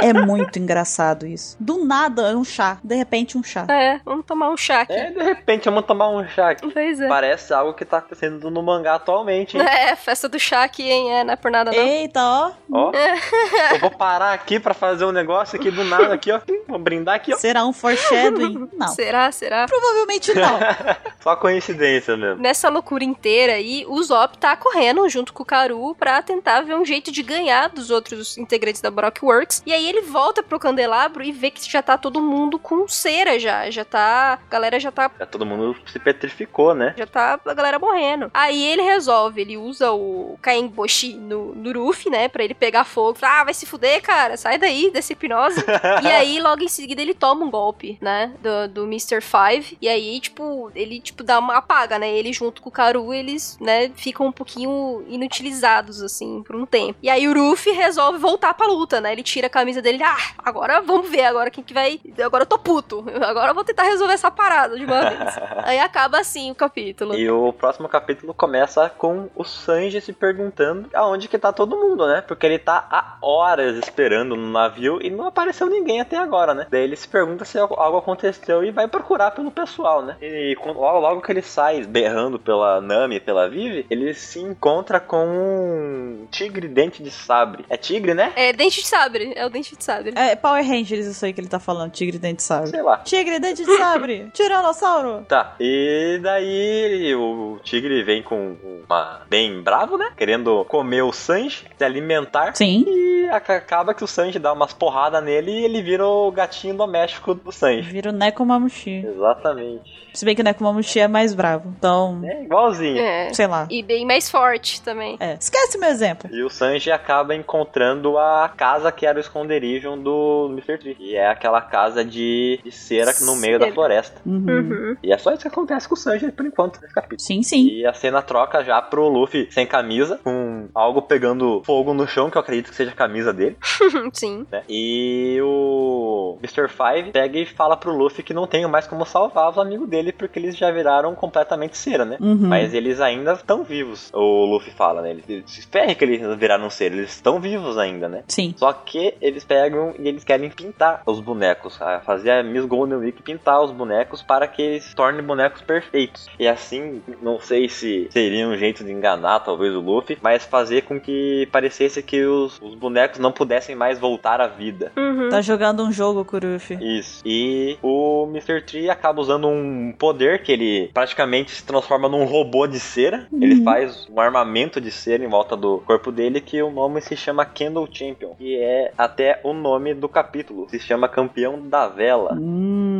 [0.00, 1.56] é muito engraçado isso.
[1.60, 2.78] Do nada, é um chá.
[2.82, 3.66] De repente, um chá.
[3.68, 4.92] É, vamos tomar um chá aqui.
[4.92, 6.61] É, de repente, vamos tomar um chá aqui.
[6.72, 7.08] Pois é.
[7.08, 9.62] Parece algo que tá acontecendo no mangá atualmente, hein?
[9.62, 11.12] É, festa do chá aqui, hein?
[11.12, 11.78] É, não é por nada não.
[11.78, 12.52] Eita, ó.
[12.70, 12.92] Ó,
[13.72, 16.40] eu vou parar aqui pra fazer um negócio aqui do nada aqui, ó.
[16.68, 17.36] Vou brindar aqui, ó.
[17.36, 18.68] Será um foreshadowing?
[18.76, 18.88] Não.
[18.88, 19.30] Será?
[19.32, 19.66] Será?
[19.66, 20.58] Provavelmente não.
[21.20, 22.42] Só coincidência mesmo.
[22.42, 26.74] Nessa loucura inteira aí, o Zop tá correndo junto com o Karu pra tentar ver
[26.74, 29.62] um jeito de ganhar dos outros integrantes da Brockworks.
[29.64, 33.38] E aí ele volta pro candelabro e vê que já tá todo mundo com cera
[33.38, 33.70] já.
[33.70, 34.38] Já tá.
[34.46, 35.10] A galera já tá.
[35.18, 36.94] Já todo mundo se petrificou, né?
[36.96, 38.30] Já tá a galera morrendo.
[38.34, 42.28] Aí ele resolve, ele usa o Kaenboshi no, no Ruffy, né?
[42.28, 43.18] Pra ele pegar fogo.
[43.18, 44.36] Fala, ah, vai se fuder, cara.
[44.36, 45.64] Sai daí dessa hipnose.
[46.02, 48.32] e aí, logo em seguida, ele toma um golpe, né?
[48.40, 49.20] Do, do Mr.
[49.20, 49.76] Five.
[49.80, 52.10] E aí, tipo, ele, tipo, dá uma apaga, né?
[52.10, 56.98] Ele junto com o Karu, eles, né, ficam um pouquinho inutilizados, assim, por um tempo.
[57.02, 59.12] E aí o Ruffy resolve voltar pra luta, né?
[59.12, 60.02] Ele tira a camisa dele.
[60.02, 62.00] Ah, agora vamos ver agora quem que vai.
[62.24, 63.04] Agora eu tô puto.
[63.22, 65.38] Agora eu vou tentar resolver essa parada de uma vez.
[65.64, 67.14] aí acaba assim o capítulo.
[67.14, 72.06] E o próximo capítulo começa com o Sanji se perguntando aonde que tá todo mundo,
[72.06, 72.20] né?
[72.20, 76.66] Porque ele tá há horas esperando no navio e não apareceu ninguém até agora, né?
[76.70, 80.16] Daí ele se pergunta se algo aconteceu e vai procurar pelo pessoal, né?
[80.20, 84.98] E logo, logo que ele sai berrando pela Nami e pela Vivi, ele se encontra
[85.00, 87.64] com um tigre dente de sabre.
[87.68, 88.32] É tigre, né?
[88.36, 89.32] É dente de sabre.
[89.36, 90.12] É o dente de sabre.
[90.16, 91.90] É Power Rangers isso aí que ele tá falando.
[91.92, 92.70] Tigre dente de sabre.
[92.70, 92.98] Sei lá.
[92.98, 94.30] Tigre dente de sabre.
[94.34, 95.24] Tiranossauro.
[95.28, 98.56] Tá, e daí o tigre vem com
[98.86, 100.10] uma bem bravo, né?
[100.16, 102.54] Querendo comer o Sanji, se alimentar.
[102.54, 102.84] Sim.
[102.86, 106.74] E aca- acaba que o Sanji dá umas porradas nele e ele vira o gatinho
[106.76, 107.90] doméstico do Sanji.
[107.90, 109.04] Vira o Nekomamushi.
[109.06, 110.02] Exatamente.
[110.12, 111.72] Se bem que o Nekomamushi é mais bravo.
[111.78, 112.98] Então, É igualzinho.
[112.98, 113.32] É.
[113.32, 113.66] sei lá.
[113.70, 115.16] E bem mais forte também.
[115.18, 115.34] É.
[115.40, 116.28] Esquece meu exemplo.
[116.30, 120.76] E o Sanji acaba encontrando a casa que era o esconderijo do Mr.
[120.78, 120.96] Tree.
[121.00, 124.20] E é aquela casa de, de cera no meio da floresta.
[124.26, 124.44] Uhum.
[124.48, 124.96] Uhum.
[125.02, 127.20] E é só isso que acontece com o Sanji por enquanto nesse capítulo.
[127.20, 127.66] Sim, sim.
[127.68, 132.30] E a cena troca já pro Luffy sem camisa, com algo pegando fogo no chão,
[132.30, 133.56] que eu acredito que seja a camisa dele,
[134.12, 134.46] Sim.
[134.50, 134.62] né?
[134.68, 136.68] E o Mr.
[136.68, 140.12] Five pega e fala pro Luffy que não tem mais como salvar os amigos dele,
[140.12, 142.16] porque eles já viraram completamente cera, né?
[142.20, 142.48] Uhum.
[142.48, 144.10] Mas eles ainda estão vivos.
[144.12, 145.10] O Luffy fala, né?
[145.10, 148.22] Eles, eles se ferrem que eles viraram cera, eles estão vivos ainda, né?
[148.28, 148.54] Sim.
[148.56, 152.98] Só que eles pegam e eles querem pintar os bonecos, a- fazer a Miss Golden
[152.98, 156.01] Week pintar os bonecos para que eles se tornem bonecos perfeitos.
[156.38, 160.82] E assim, não sei se seria um jeito de enganar talvez o Luffy, mas fazer
[160.82, 164.92] com que parecesse que os, os bonecos não pudessem mais voltar à vida.
[164.96, 165.28] Uhum.
[165.28, 166.78] Tá jogando um jogo, Kurufi.
[166.80, 167.22] Isso.
[167.24, 168.60] E o Mr.
[168.62, 173.26] Tree acaba usando um poder que ele praticamente se transforma num robô de cera.
[173.32, 177.16] Ele faz um armamento de cera em volta do corpo dele que o nome se
[177.16, 180.68] chama Candle Champion, que é até o nome do capítulo.
[180.68, 182.36] Se chama Campeão da Vela.
[182.40, 182.91] Hum.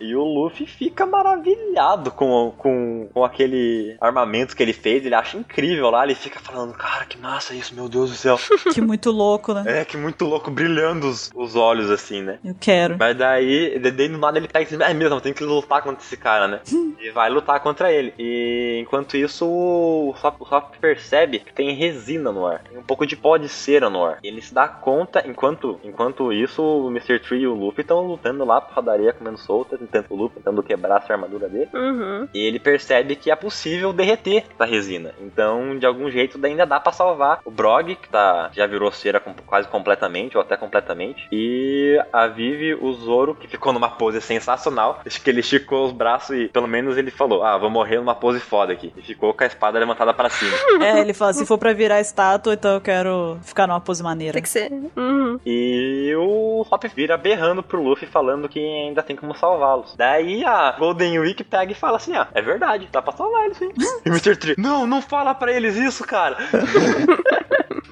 [0.00, 5.04] E o Luffy fica maravilhado com, com, com aquele armamento que ele fez.
[5.04, 6.04] Ele acha incrível lá.
[6.04, 8.38] Ele fica falando, cara, que massa isso, meu Deus do céu.
[8.74, 9.80] Que muito louco, né?
[9.80, 12.38] é, que muito louco, brilhando os, os olhos assim, né?
[12.44, 12.96] Eu quero.
[12.98, 15.80] Mas daí, de- daí no nada ele pega e diz, é mesmo, tem que lutar
[15.82, 16.60] contra esse cara, né?
[17.00, 18.12] e vai lutar contra ele.
[18.18, 22.62] E enquanto isso, o Sop, o Sop percebe que tem resina no ar.
[22.68, 24.18] Tem um pouco de pó de cera no ar.
[24.22, 27.20] Ele se dá conta, enquanto, enquanto isso, o Mr.
[27.20, 30.62] Tree e o Luffy estão lutando lá pra padaria comendo solta, tentando o Luffy tentando
[30.62, 31.68] quebrar essa armadura dele.
[31.72, 32.28] Uhum.
[32.34, 35.12] E ele percebe que é possível derreter essa resina.
[35.20, 39.20] Então, de algum jeito, ainda dá pra salvar o Brog, que tá, já virou cera
[39.20, 41.26] com- quase completamente, ou até completamente.
[41.32, 45.00] E a Vivi, o Zoro, que ficou numa pose sensacional.
[45.04, 48.14] Acho que ele esticou os braços e pelo menos ele falou: Ah, vou morrer numa
[48.14, 48.92] pose foda aqui.
[48.96, 50.54] E ficou com a espada levantada pra cima.
[50.84, 54.34] É, ele fala, se for pra virar estátua, então eu quero ficar numa pose maneira.
[54.34, 54.70] Tem que ser.
[54.96, 55.38] Uhum.
[55.46, 59.32] E o Hop vira berrando pro Luffy, falando que ainda tem como
[59.74, 59.94] salvá-los.
[59.96, 63.56] Daí a Golden Week pega e fala assim: Ah, é verdade, dá pra salvar eles
[63.58, 63.70] sim.
[64.04, 64.36] e Mr.
[64.36, 66.36] Tree: Não, não fala pra eles isso, cara.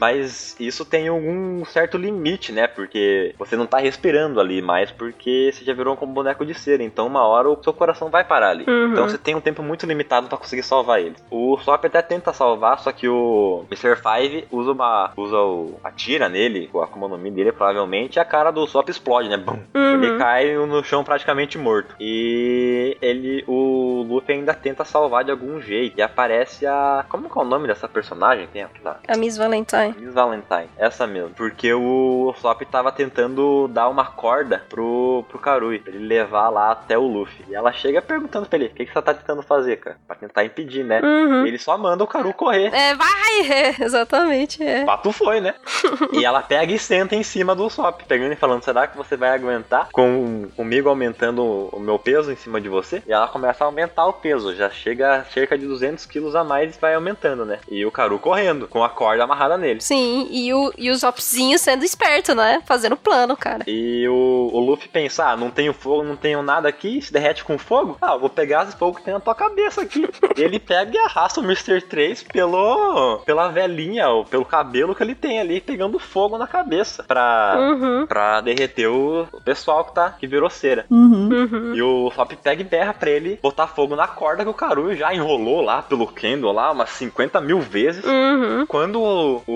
[0.02, 2.66] Mas isso tem algum certo limite, né?
[2.66, 6.82] Porque você não tá respirando ali mais, porque você já virou um boneco de cera.
[6.82, 8.64] Então, uma hora o seu coração vai parar ali.
[8.66, 8.90] Uhum.
[8.90, 11.14] Então, você tem um tempo muito limitado pra conseguir salvar ele.
[11.30, 13.94] O Sop até tenta salvar, só que o Mr.
[13.94, 15.12] Five usa uma.
[15.16, 15.78] usa o.
[15.84, 19.28] atira nele, com a Akuma no Mi dele, provavelmente, e a cara do Sop explode,
[19.28, 19.36] né?
[19.36, 19.60] Bum.
[19.72, 20.02] Uhum.
[20.02, 21.94] Ele cai no chão praticamente morto.
[22.00, 23.44] E ele.
[23.46, 25.96] O Luffy ainda tenta salvar de algum jeito.
[25.96, 27.04] E aparece a.
[27.08, 28.48] Como que é o nome dessa personagem?
[28.48, 28.98] Tem aqui, tá?
[29.06, 29.91] A Miss Valentine.
[29.98, 31.30] Miss Valentine, essa mesmo.
[31.34, 36.72] Porque o Sop tava tentando dar uma corda pro, pro Karui, pra ele levar lá
[36.72, 37.44] até o Luffy.
[37.48, 39.96] E ela chega perguntando pra ele: O que, que você tá tentando fazer, cara?
[40.06, 41.00] Pra tentar impedir, né?
[41.00, 41.46] Uhum.
[41.46, 42.72] Ele só manda o Karu correr.
[42.74, 43.12] É, vai!
[43.52, 44.84] É, exatamente, é.
[44.84, 45.54] Pato foi, né?
[46.12, 49.16] e ela pega e senta em cima do Sop, pegando e falando: Será que você
[49.16, 53.02] vai aguentar com, comigo aumentando o meu peso em cima de você?
[53.06, 56.44] E ela começa a aumentar o peso, já chega a cerca de 200 quilos a
[56.44, 57.58] mais e vai aumentando, né?
[57.68, 59.80] E o Karu correndo, com a corda amarrada nele.
[59.82, 62.62] Sim, e o, e o Zopzinho sendo esperto, né?
[62.64, 63.64] Fazendo plano, cara.
[63.66, 67.42] E o, o Luffy pensa, ah, não tenho fogo, não tenho nada aqui, se derrete
[67.44, 67.96] com fogo?
[68.00, 70.06] Ah, eu vou pegar esse fogo que tem na tua cabeça aqui.
[70.36, 71.80] e ele pega e arrasta o Mr.
[71.82, 77.02] 3 pelo, pela velhinha, ou pelo cabelo que ele tem ali, pegando fogo na cabeça,
[77.02, 78.06] pra, Uhum.
[78.06, 80.86] pra derreter o, o pessoal que, tá, que virou cera.
[80.90, 81.28] Uhum.
[81.28, 81.74] Uhum.
[81.74, 84.94] E o Sop pega e berra pra ele botar fogo na corda que o Karu
[84.94, 88.04] já enrolou lá pelo Kendo lá umas 50 mil vezes.
[88.04, 88.64] Uhum.
[88.66, 89.52] Quando o, o,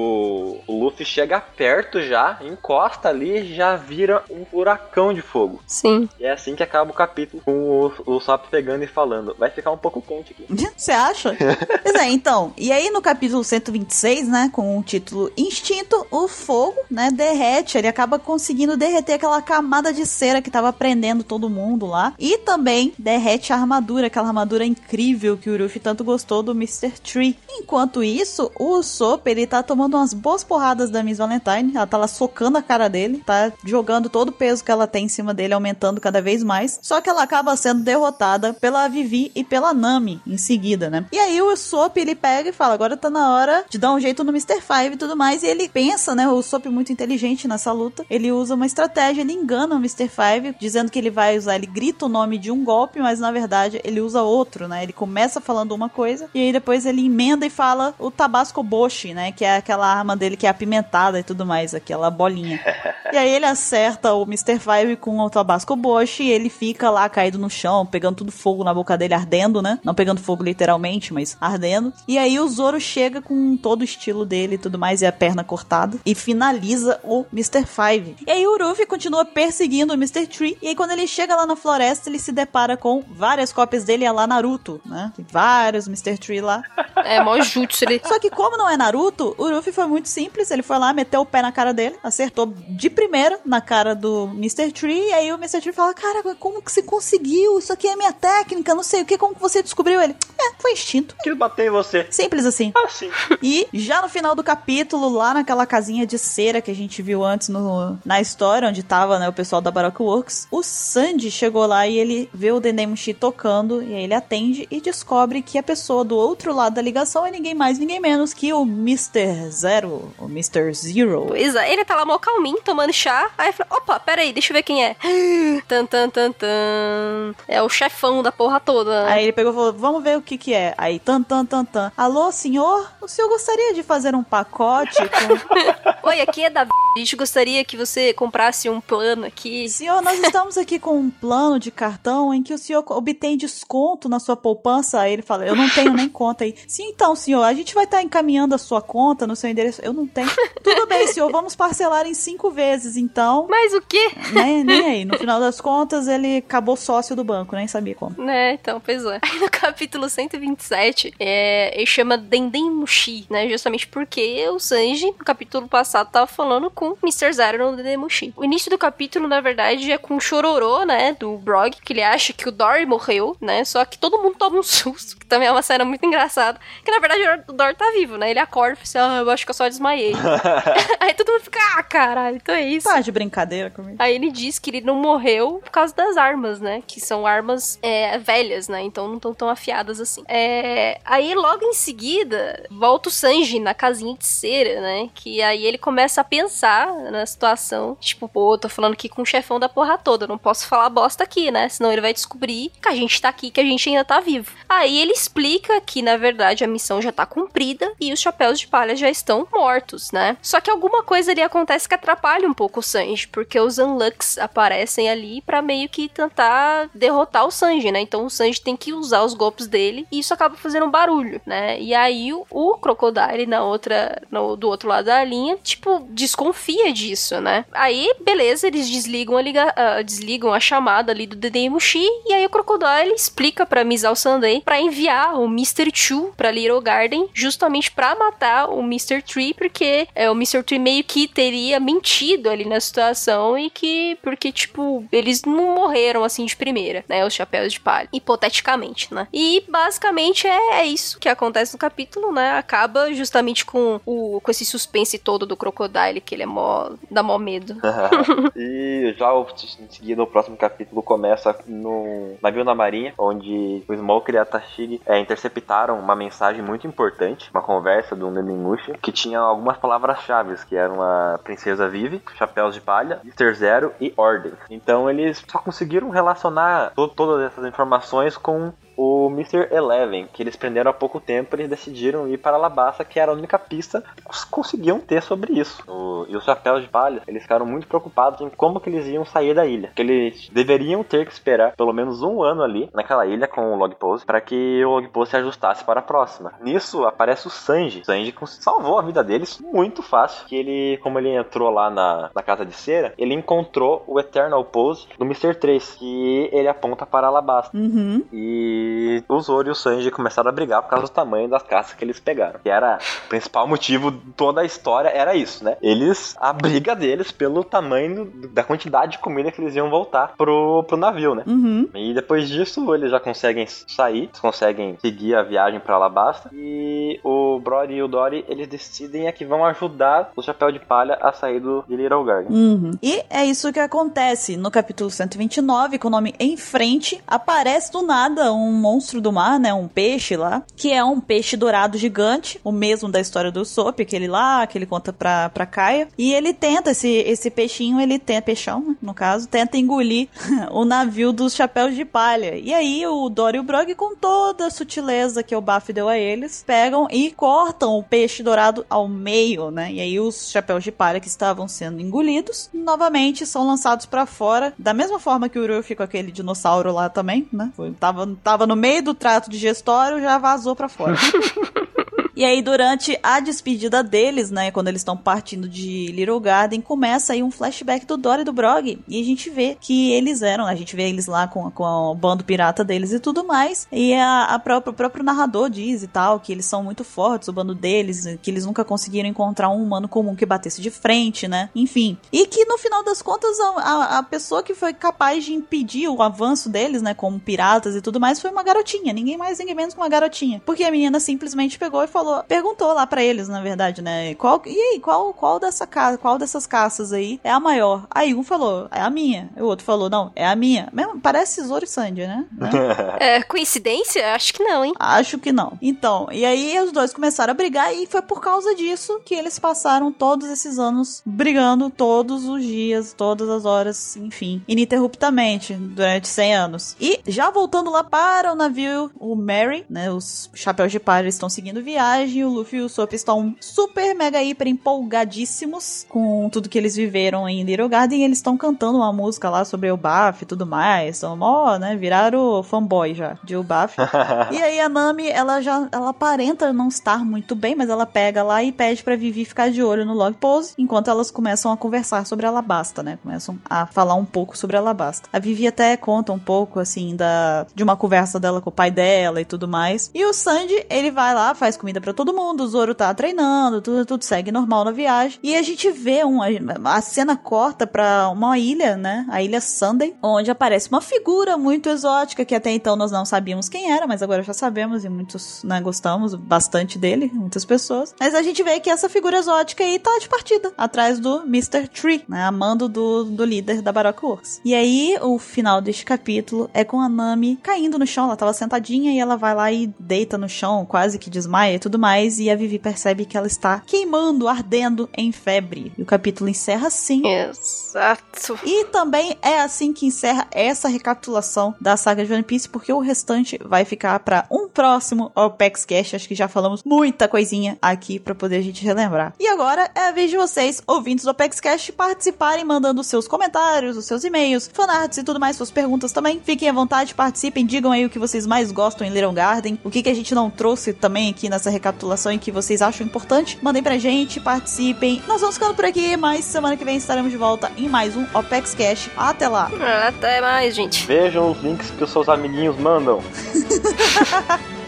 [0.67, 5.61] o Luffy chega perto já, encosta ali, já vira um furacão de fogo.
[5.67, 6.09] Sim.
[6.19, 9.35] E é assim que acaba o capítulo, com o, o Sop pegando e falando.
[9.39, 10.47] Vai ficar um pouco quente aqui.
[10.77, 11.37] Você acha?
[11.83, 12.53] pois é, então.
[12.57, 17.79] E aí no capítulo 126, né, com o título Instinto, o fogo, né, derrete.
[17.79, 22.15] Ele acaba conseguindo derreter aquela camada de cera que tava prendendo todo mundo lá.
[22.19, 26.91] E também derrete a armadura, aquela armadura incrível que o Ruffy tanto gostou do Mr.
[27.01, 27.39] Tree.
[27.51, 31.75] Enquanto isso, o Usopp, ele tá tomando umas boas porradas da Miss Valentine.
[31.75, 35.07] Ela tá lá socando a cara dele, tá jogando todo o peso que ela tem
[35.07, 36.79] em cima dele, aumentando cada vez mais.
[36.83, 41.07] Só que ela acaba sendo derrotada pela Vivi e pela Nami em seguida, né?
[41.13, 44.01] E aí o Usopp, ele pega e fala, agora tá na hora de dar um
[44.01, 44.61] jeito no Mr.
[44.61, 45.43] Five e tudo mais.
[45.43, 46.29] E ele pensa, né?
[46.29, 48.05] O Usopp muito inteligente nessa luta.
[48.11, 50.09] Ele usa uma estratégia, ele engana o Mr.
[50.09, 53.31] Five, dizendo que ele vai usar, ele grita o nome de um golpe, mas na
[53.31, 54.83] verdade ele usa outro, né?
[54.83, 59.15] Ele começa falando uma coisa e aí depois ele emenda e fala o Tabasco Boshi,
[59.15, 59.33] né?
[59.33, 62.61] Que é aquela arma dele que é apimentada e tudo mais, aquela bolinha.
[63.13, 64.59] E aí ele acerta o Mr.
[64.59, 68.65] Five com o Tabasco Boshi e ele fica lá caído no chão, pegando tudo fogo
[68.65, 69.79] na boca dele, ardendo, né?
[69.85, 71.93] Não pegando fogo literalmente, mas ardendo.
[72.09, 75.13] E aí o Zoro chega com todo o estilo dele e tudo mais, e a
[75.13, 77.65] perna cortada, e finaliza o Mr.
[77.65, 78.17] Five.
[78.27, 80.27] E aí o Ruffy continua perseguindo o Mr.
[80.27, 83.85] Tree, e aí quando ele chega lá na floresta, ele se depara com várias cópias
[83.85, 85.13] dele, é lá Naruto, né?
[85.15, 86.19] Tem vários Mr.
[86.19, 86.63] Tree lá.
[86.97, 88.01] É mó jutsu ele.
[88.05, 90.51] Só que como não é Naruto, o Ruffy foi muito simples.
[90.51, 94.31] Ele foi lá, meteu o pé na cara dele, acertou de primeira na cara do
[94.35, 94.73] Mr.
[94.73, 95.09] Tree.
[95.09, 95.61] E aí o Mr.
[95.61, 97.59] Tree fala: Cara, como que você conseguiu?
[97.59, 99.19] Isso aqui é minha técnica, não sei o que.
[99.19, 100.17] Como que você descobriu ele?
[100.39, 101.15] É, foi instinto.
[101.23, 102.07] Quis bater em você.
[102.11, 102.73] Simples assim.
[102.85, 103.11] Assim.
[103.43, 107.25] E já no final do capítulo, lá naquela casinha de cera que a gente viu
[107.25, 111.67] antes no, na história, onde tava né, o pessoal da Baroque Works, o Sandy chegou
[111.67, 115.63] lá e ele vê o Dendemushi tocando, e aí ele atende e descobre que a
[115.63, 119.51] pessoa do outro lado da ligação é ninguém mais, ninguém menos que o Mr.
[119.67, 120.73] Zero, o Mr.
[120.73, 121.27] Zero.
[121.29, 123.31] Pois é, ele tá lá mó calminho, tomando chá.
[123.37, 124.95] Aí fala, opa, peraí, deixa eu ver quem é.
[125.67, 127.35] tan, tan, tan, tan.
[127.49, 129.07] É o chefão da porra toda.
[129.07, 130.75] Aí ele pegou e falou: Vamos ver o que que é.
[130.79, 131.93] Aí, tan, tan, tan, tan.
[131.97, 132.91] Alô, senhor?
[133.01, 136.07] O senhor gostaria de fazer um pacote com.
[136.09, 136.63] Oi, aqui é da.
[136.63, 139.69] A gente gostaria que você comprasse um plano aqui.
[139.69, 144.09] Senhor, nós estamos aqui com um plano de cartão em que o senhor obtém desconto
[144.09, 145.01] na sua poupança.
[145.01, 146.55] Aí ele fala: Eu não tenho nem conta aí.
[146.67, 149.81] Sim, então, senhor, a gente vai estar encaminhando a sua conta no seu endereço.
[149.83, 150.31] Eu não tenho.
[150.63, 153.47] Tudo bem, senhor, vamos parcelar em cinco vezes, então.
[153.49, 154.11] Mas o quê?
[154.33, 155.05] Nem, nem aí.
[155.05, 158.21] No final das contas, ele acabou sócio do banco, nem sabia como.
[158.23, 159.19] Né, então, pois é.
[159.23, 163.49] Aí no capítulo 127, é, ele chama Dendemushi, né?
[163.49, 167.33] Justamente porque o Sanji, no capítulo passado, tava falando com o Mr.
[167.33, 168.35] Zero no Dendemushi.
[168.37, 171.17] O início do capítulo, na verdade, é com o chororô, né?
[171.19, 173.65] Do Brog, que ele acha que o Dory morreu, né?
[173.65, 176.61] Só que todo mundo toma um susto, que também é uma cena muito engraçada.
[176.85, 178.31] Que na verdade o Dory tá vivo, né?
[178.31, 180.13] Ele acorda e fala assim, ah, eu acho que eu só desmaiei.
[181.01, 182.89] Aí todo mundo fica, ah, caralho, então é isso.
[182.89, 183.97] Tá de brincadeira comigo.
[183.99, 186.83] Aí ele diz que ele não morreu por causa das armas, né?
[186.87, 188.83] Que são armas é, velhas, né?
[188.83, 190.25] Então não estão tão afiadas assim.
[190.29, 195.09] É, aí logo em seguida, volta o Sanji na casinha de cera, né?
[195.15, 197.97] Que aí ele começa a pensar na situação.
[198.01, 200.27] Tipo, pô, tô falando aqui com o chefão da porra toda.
[200.27, 201.69] Não posso falar bosta aqui, né?
[201.69, 204.51] Senão ele vai descobrir que a gente tá aqui, que a gente ainda tá vivo.
[204.69, 208.67] Aí ele explica que, na verdade, a missão já tá cumprida e os chapéus de
[208.67, 210.37] palha já estão mortos, né?
[210.41, 214.39] Só que alguma coisa ali acontece que atrapalha um pouco o Sanji, porque os Unlux
[214.39, 218.01] aparecem ali pra meio que tentar derrotar o Sanji, né?
[218.01, 221.41] Então o Sanji tem que usar os golpes dele e isso acaba fazendo um barulho,
[221.45, 221.81] né?
[221.81, 226.93] E aí o, o Crocodile na outra, no, do outro lado da linha, tipo, desconfia
[226.93, 227.65] disso, né?
[227.73, 232.45] Aí, beleza, eles desligam a, liga, ah, desligam a chamada ali do Dedemushi e aí
[232.47, 235.91] o Crocodile explica pra Misao Sunday pra enviar o Mr.
[235.93, 239.23] Chu pra Little Garden justamente pra matar o Mr.
[239.27, 240.63] Tree, porque é, o Mr.
[240.63, 246.25] Tree meio que teria mentido ali na situação e que, porque, tipo, eles não morreram
[246.25, 247.25] assim de primeira, né?
[247.25, 249.29] Os chapéus de palha, hipoteticamente, né?
[249.33, 252.57] E basicamente é, é isso que acontece no capítulo, né?
[252.59, 256.91] Acaba justamente com, o, com esse suspense todo do Crocodile, que ele é mó.
[257.11, 257.77] dá mó medo.
[258.57, 259.33] e já
[259.81, 264.45] em seguida o próximo capítulo começa no navio na marinha, onde o Smoker e a
[264.45, 270.57] Tashigi é, interceptaram uma mensagem muito importante, uma conversa do Nenemushi, que tinha algumas palavras-chave,
[270.69, 273.55] que eram a Princesa Vive, Chapéus de Palha, Mr.
[273.55, 274.53] Zero e Ordem.
[274.69, 279.69] Então eles só conseguiram relacionar to todas essas informações com o Mr.
[279.71, 283.35] Eleven, que eles prenderam há pouco tempo, eles decidiram ir para Alabasta, que era a
[283.35, 285.83] única pista que eles conseguiam ter sobre isso.
[285.87, 289.25] O, e os chapéus de palha, eles ficaram muito preocupados em como que eles iam
[289.25, 289.93] sair da ilha.
[289.95, 293.77] Que eles deveriam ter que esperar pelo menos um ano ali, naquela ilha, com o
[293.77, 296.55] log pose, para que o log pose se ajustasse para a próxima.
[296.61, 298.01] Nisso aparece o Sanji.
[298.01, 302.31] O Sanji salvou a vida deles muito fácil, que ele, como ele entrou lá na,
[302.35, 305.55] na casa de cera, ele encontrou o Eternal Pose do Mr.
[305.55, 307.77] 3, que ele aponta para Alabasta.
[307.77, 308.23] Uhum.
[308.33, 311.63] E e o Zoro e o Sanji começaram a brigar por causa do tamanho das
[311.63, 312.61] caças que eles pegaram.
[312.63, 315.77] Que era o principal motivo de toda a história, era isso, né?
[315.83, 320.85] Eles, a briga deles pelo tamanho da quantidade de comida que eles iam voltar pro,
[320.85, 321.45] pro navio, né?
[321.47, 321.89] Uhum.
[321.95, 326.51] E depois disso, eles já conseguem sair, eles conseguem seguir a viagem pra Alabasta.
[326.53, 330.79] E o Brody e o Dory, eles decidem é que vão ajudar o Chapéu de
[330.79, 332.53] Palha a sair do de Little Garden.
[332.53, 332.91] Uhum.
[333.03, 338.03] E é isso que acontece no capítulo 129, com o nome Em Frente, aparece do
[338.03, 339.73] nada um monstro do mar, né?
[339.73, 344.01] Um peixe lá, que é um peixe dourado gigante, o mesmo da história do Soap,
[344.01, 346.09] aquele lá, que ele conta pra, pra Kaia.
[346.17, 350.29] E ele tenta, esse, esse peixinho, ele tenta, peixão, né, no caso, tenta engolir
[350.71, 352.57] o navio dos chapéus de palha.
[352.57, 356.09] E aí o Dory e o Brog, com toda a sutileza que o Baf deu
[356.09, 359.93] a eles, pegam e cortam o peixe dourado ao meio, né?
[359.93, 364.73] E aí os chapéus de palha que estavam sendo engolidos, novamente são lançados para fora,
[364.79, 367.73] da mesma forma que o Ruffy com aquele dinossauro lá também, né?
[367.75, 371.17] Foi, tava, tava no meio do trato digestório, já vazou para fora.
[372.37, 377.33] E aí, durante a despedida deles, né, quando eles estão partindo de Little Garden, começa
[377.33, 378.99] aí um flashback do Dory e do Brog.
[379.09, 382.15] E a gente vê que eles eram, a gente vê eles lá com, com o
[382.15, 383.89] bando pirata deles e tudo mais.
[383.91, 387.49] E a, a própria, o próprio narrador diz e tal, que eles são muito fortes,
[387.49, 391.49] o bando deles, que eles nunca conseguiram encontrar um humano comum que batesse de frente,
[391.49, 391.71] né?
[391.75, 392.19] Enfim.
[392.31, 396.07] E que no final das contas, a, a, a pessoa que foi capaz de impedir
[396.09, 399.15] o avanço deles, né, como piratas e tudo mais, foi uma garotinha.
[399.15, 400.61] Ninguém mais, ninguém menos que uma garotinha.
[400.67, 404.35] Porque a menina simplesmente pegou e falou, perguntou lá para eles, na verdade, né?
[404.35, 408.07] Qual, e aí, qual, qual dessa casa, qual dessas caças aí é a maior?
[408.11, 409.51] Aí um falou, é a minha.
[409.57, 410.89] O outro falou, não, é a minha.
[410.93, 412.45] Mesmo, parece Zoro e Sandy, né?
[412.53, 412.71] né?
[413.19, 414.35] É, coincidência?
[414.35, 414.93] Acho que não, hein?
[414.99, 415.79] Acho que não.
[415.81, 419.59] Então, e aí os dois começaram a brigar e foi por causa disso que eles
[419.59, 426.55] passaram todos esses anos brigando todos os dias, todas as horas, enfim, ininterruptamente durante 100
[426.55, 426.97] anos.
[427.01, 431.49] E já voltando lá para o navio, o Mary, né, os chapéus de palha estão
[431.49, 436.79] seguindo viagem, o Luffy e o Sop estão super mega hiper empolgadíssimos com tudo que
[436.79, 440.43] eles viveram em Little Garden, e eles estão cantando uma música lá sobre o Baf
[440.43, 443.97] e tudo mais, estão mó, né, viraram fanboy já de Ubaf.
[444.53, 448.43] e aí a Nami, ela já ela aparenta não estar muito bem, mas ela pega
[448.43, 451.77] lá e pede pra Vivi ficar de olho no log pose, enquanto elas começam a
[451.77, 453.19] conversar sobre Alabasta, né?
[453.23, 455.29] Começam a falar um pouco sobre Alabasta.
[455.33, 458.91] A Vivi até conta um pouco, assim, da de uma conversa dela com o pai
[458.91, 460.11] dela e tudo mais.
[460.15, 463.83] E o Sandy, ele vai lá, faz comida pra todo mundo, o Zoro tá treinando,
[463.83, 465.41] tudo, tudo segue normal na viagem.
[465.43, 466.47] E a gente vê uma,
[466.85, 469.27] a cena corta pra uma ilha, né?
[469.29, 473.69] A ilha Sunday, onde aparece uma figura muito exótica que até então nós não sabíamos
[473.69, 478.15] quem era, mas agora já sabemos e muitos, né, gostamos bastante dele, muitas pessoas.
[478.21, 481.89] Mas a gente vê que essa figura exótica aí tá de partida, atrás do Mr.
[481.89, 484.61] Tree, né, amando do, do líder da Baroque Works.
[484.65, 488.53] E aí, o final deste capítulo é com a Nami caindo no chão, ela tava
[488.53, 492.39] sentadinha e ela vai lá e deita no chão, quase que desmaia e tudo mais,
[492.39, 495.93] e a Vivi percebe que ela está queimando, ardendo em febre.
[495.97, 497.23] E o capítulo encerra assim.
[497.27, 498.59] Exato.
[498.65, 503.01] E também é assim que encerra essa recapitulação da saga de One Piece, porque o
[503.01, 506.15] restante vai ficar para um próximo OPEX Cash.
[506.15, 509.35] Acho que já falamos muita coisinha aqui para poder a gente relembrar.
[509.39, 513.97] E agora é a vez de vocês, ouvintes do OPEX Cash, participarem mandando seus comentários,
[513.97, 516.41] os seus e-mails, fanarts e tudo mais, suas perguntas também.
[516.45, 519.91] Fiquem à vontade, participem, digam aí o que vocês mais gostam em Little Garden, o
[519.91, 523.59] que, que a gente não trouxe também aqui nessa recapitulação e que vocês acham importante.
[523.63, 525.23] Mandem pra gente, participem.
[525.27, 528.27] Nós vamos ficando por aqui, mas semana que vem estaremos de volta em mais um
[528.35, 529.11] OPEX Cash.
[529.17, 529.71] Até lá!
[530.07, 531.07] Até mais, gente.
[531.07, 533.21] Vejam os links que os seus amiguinhos mandam.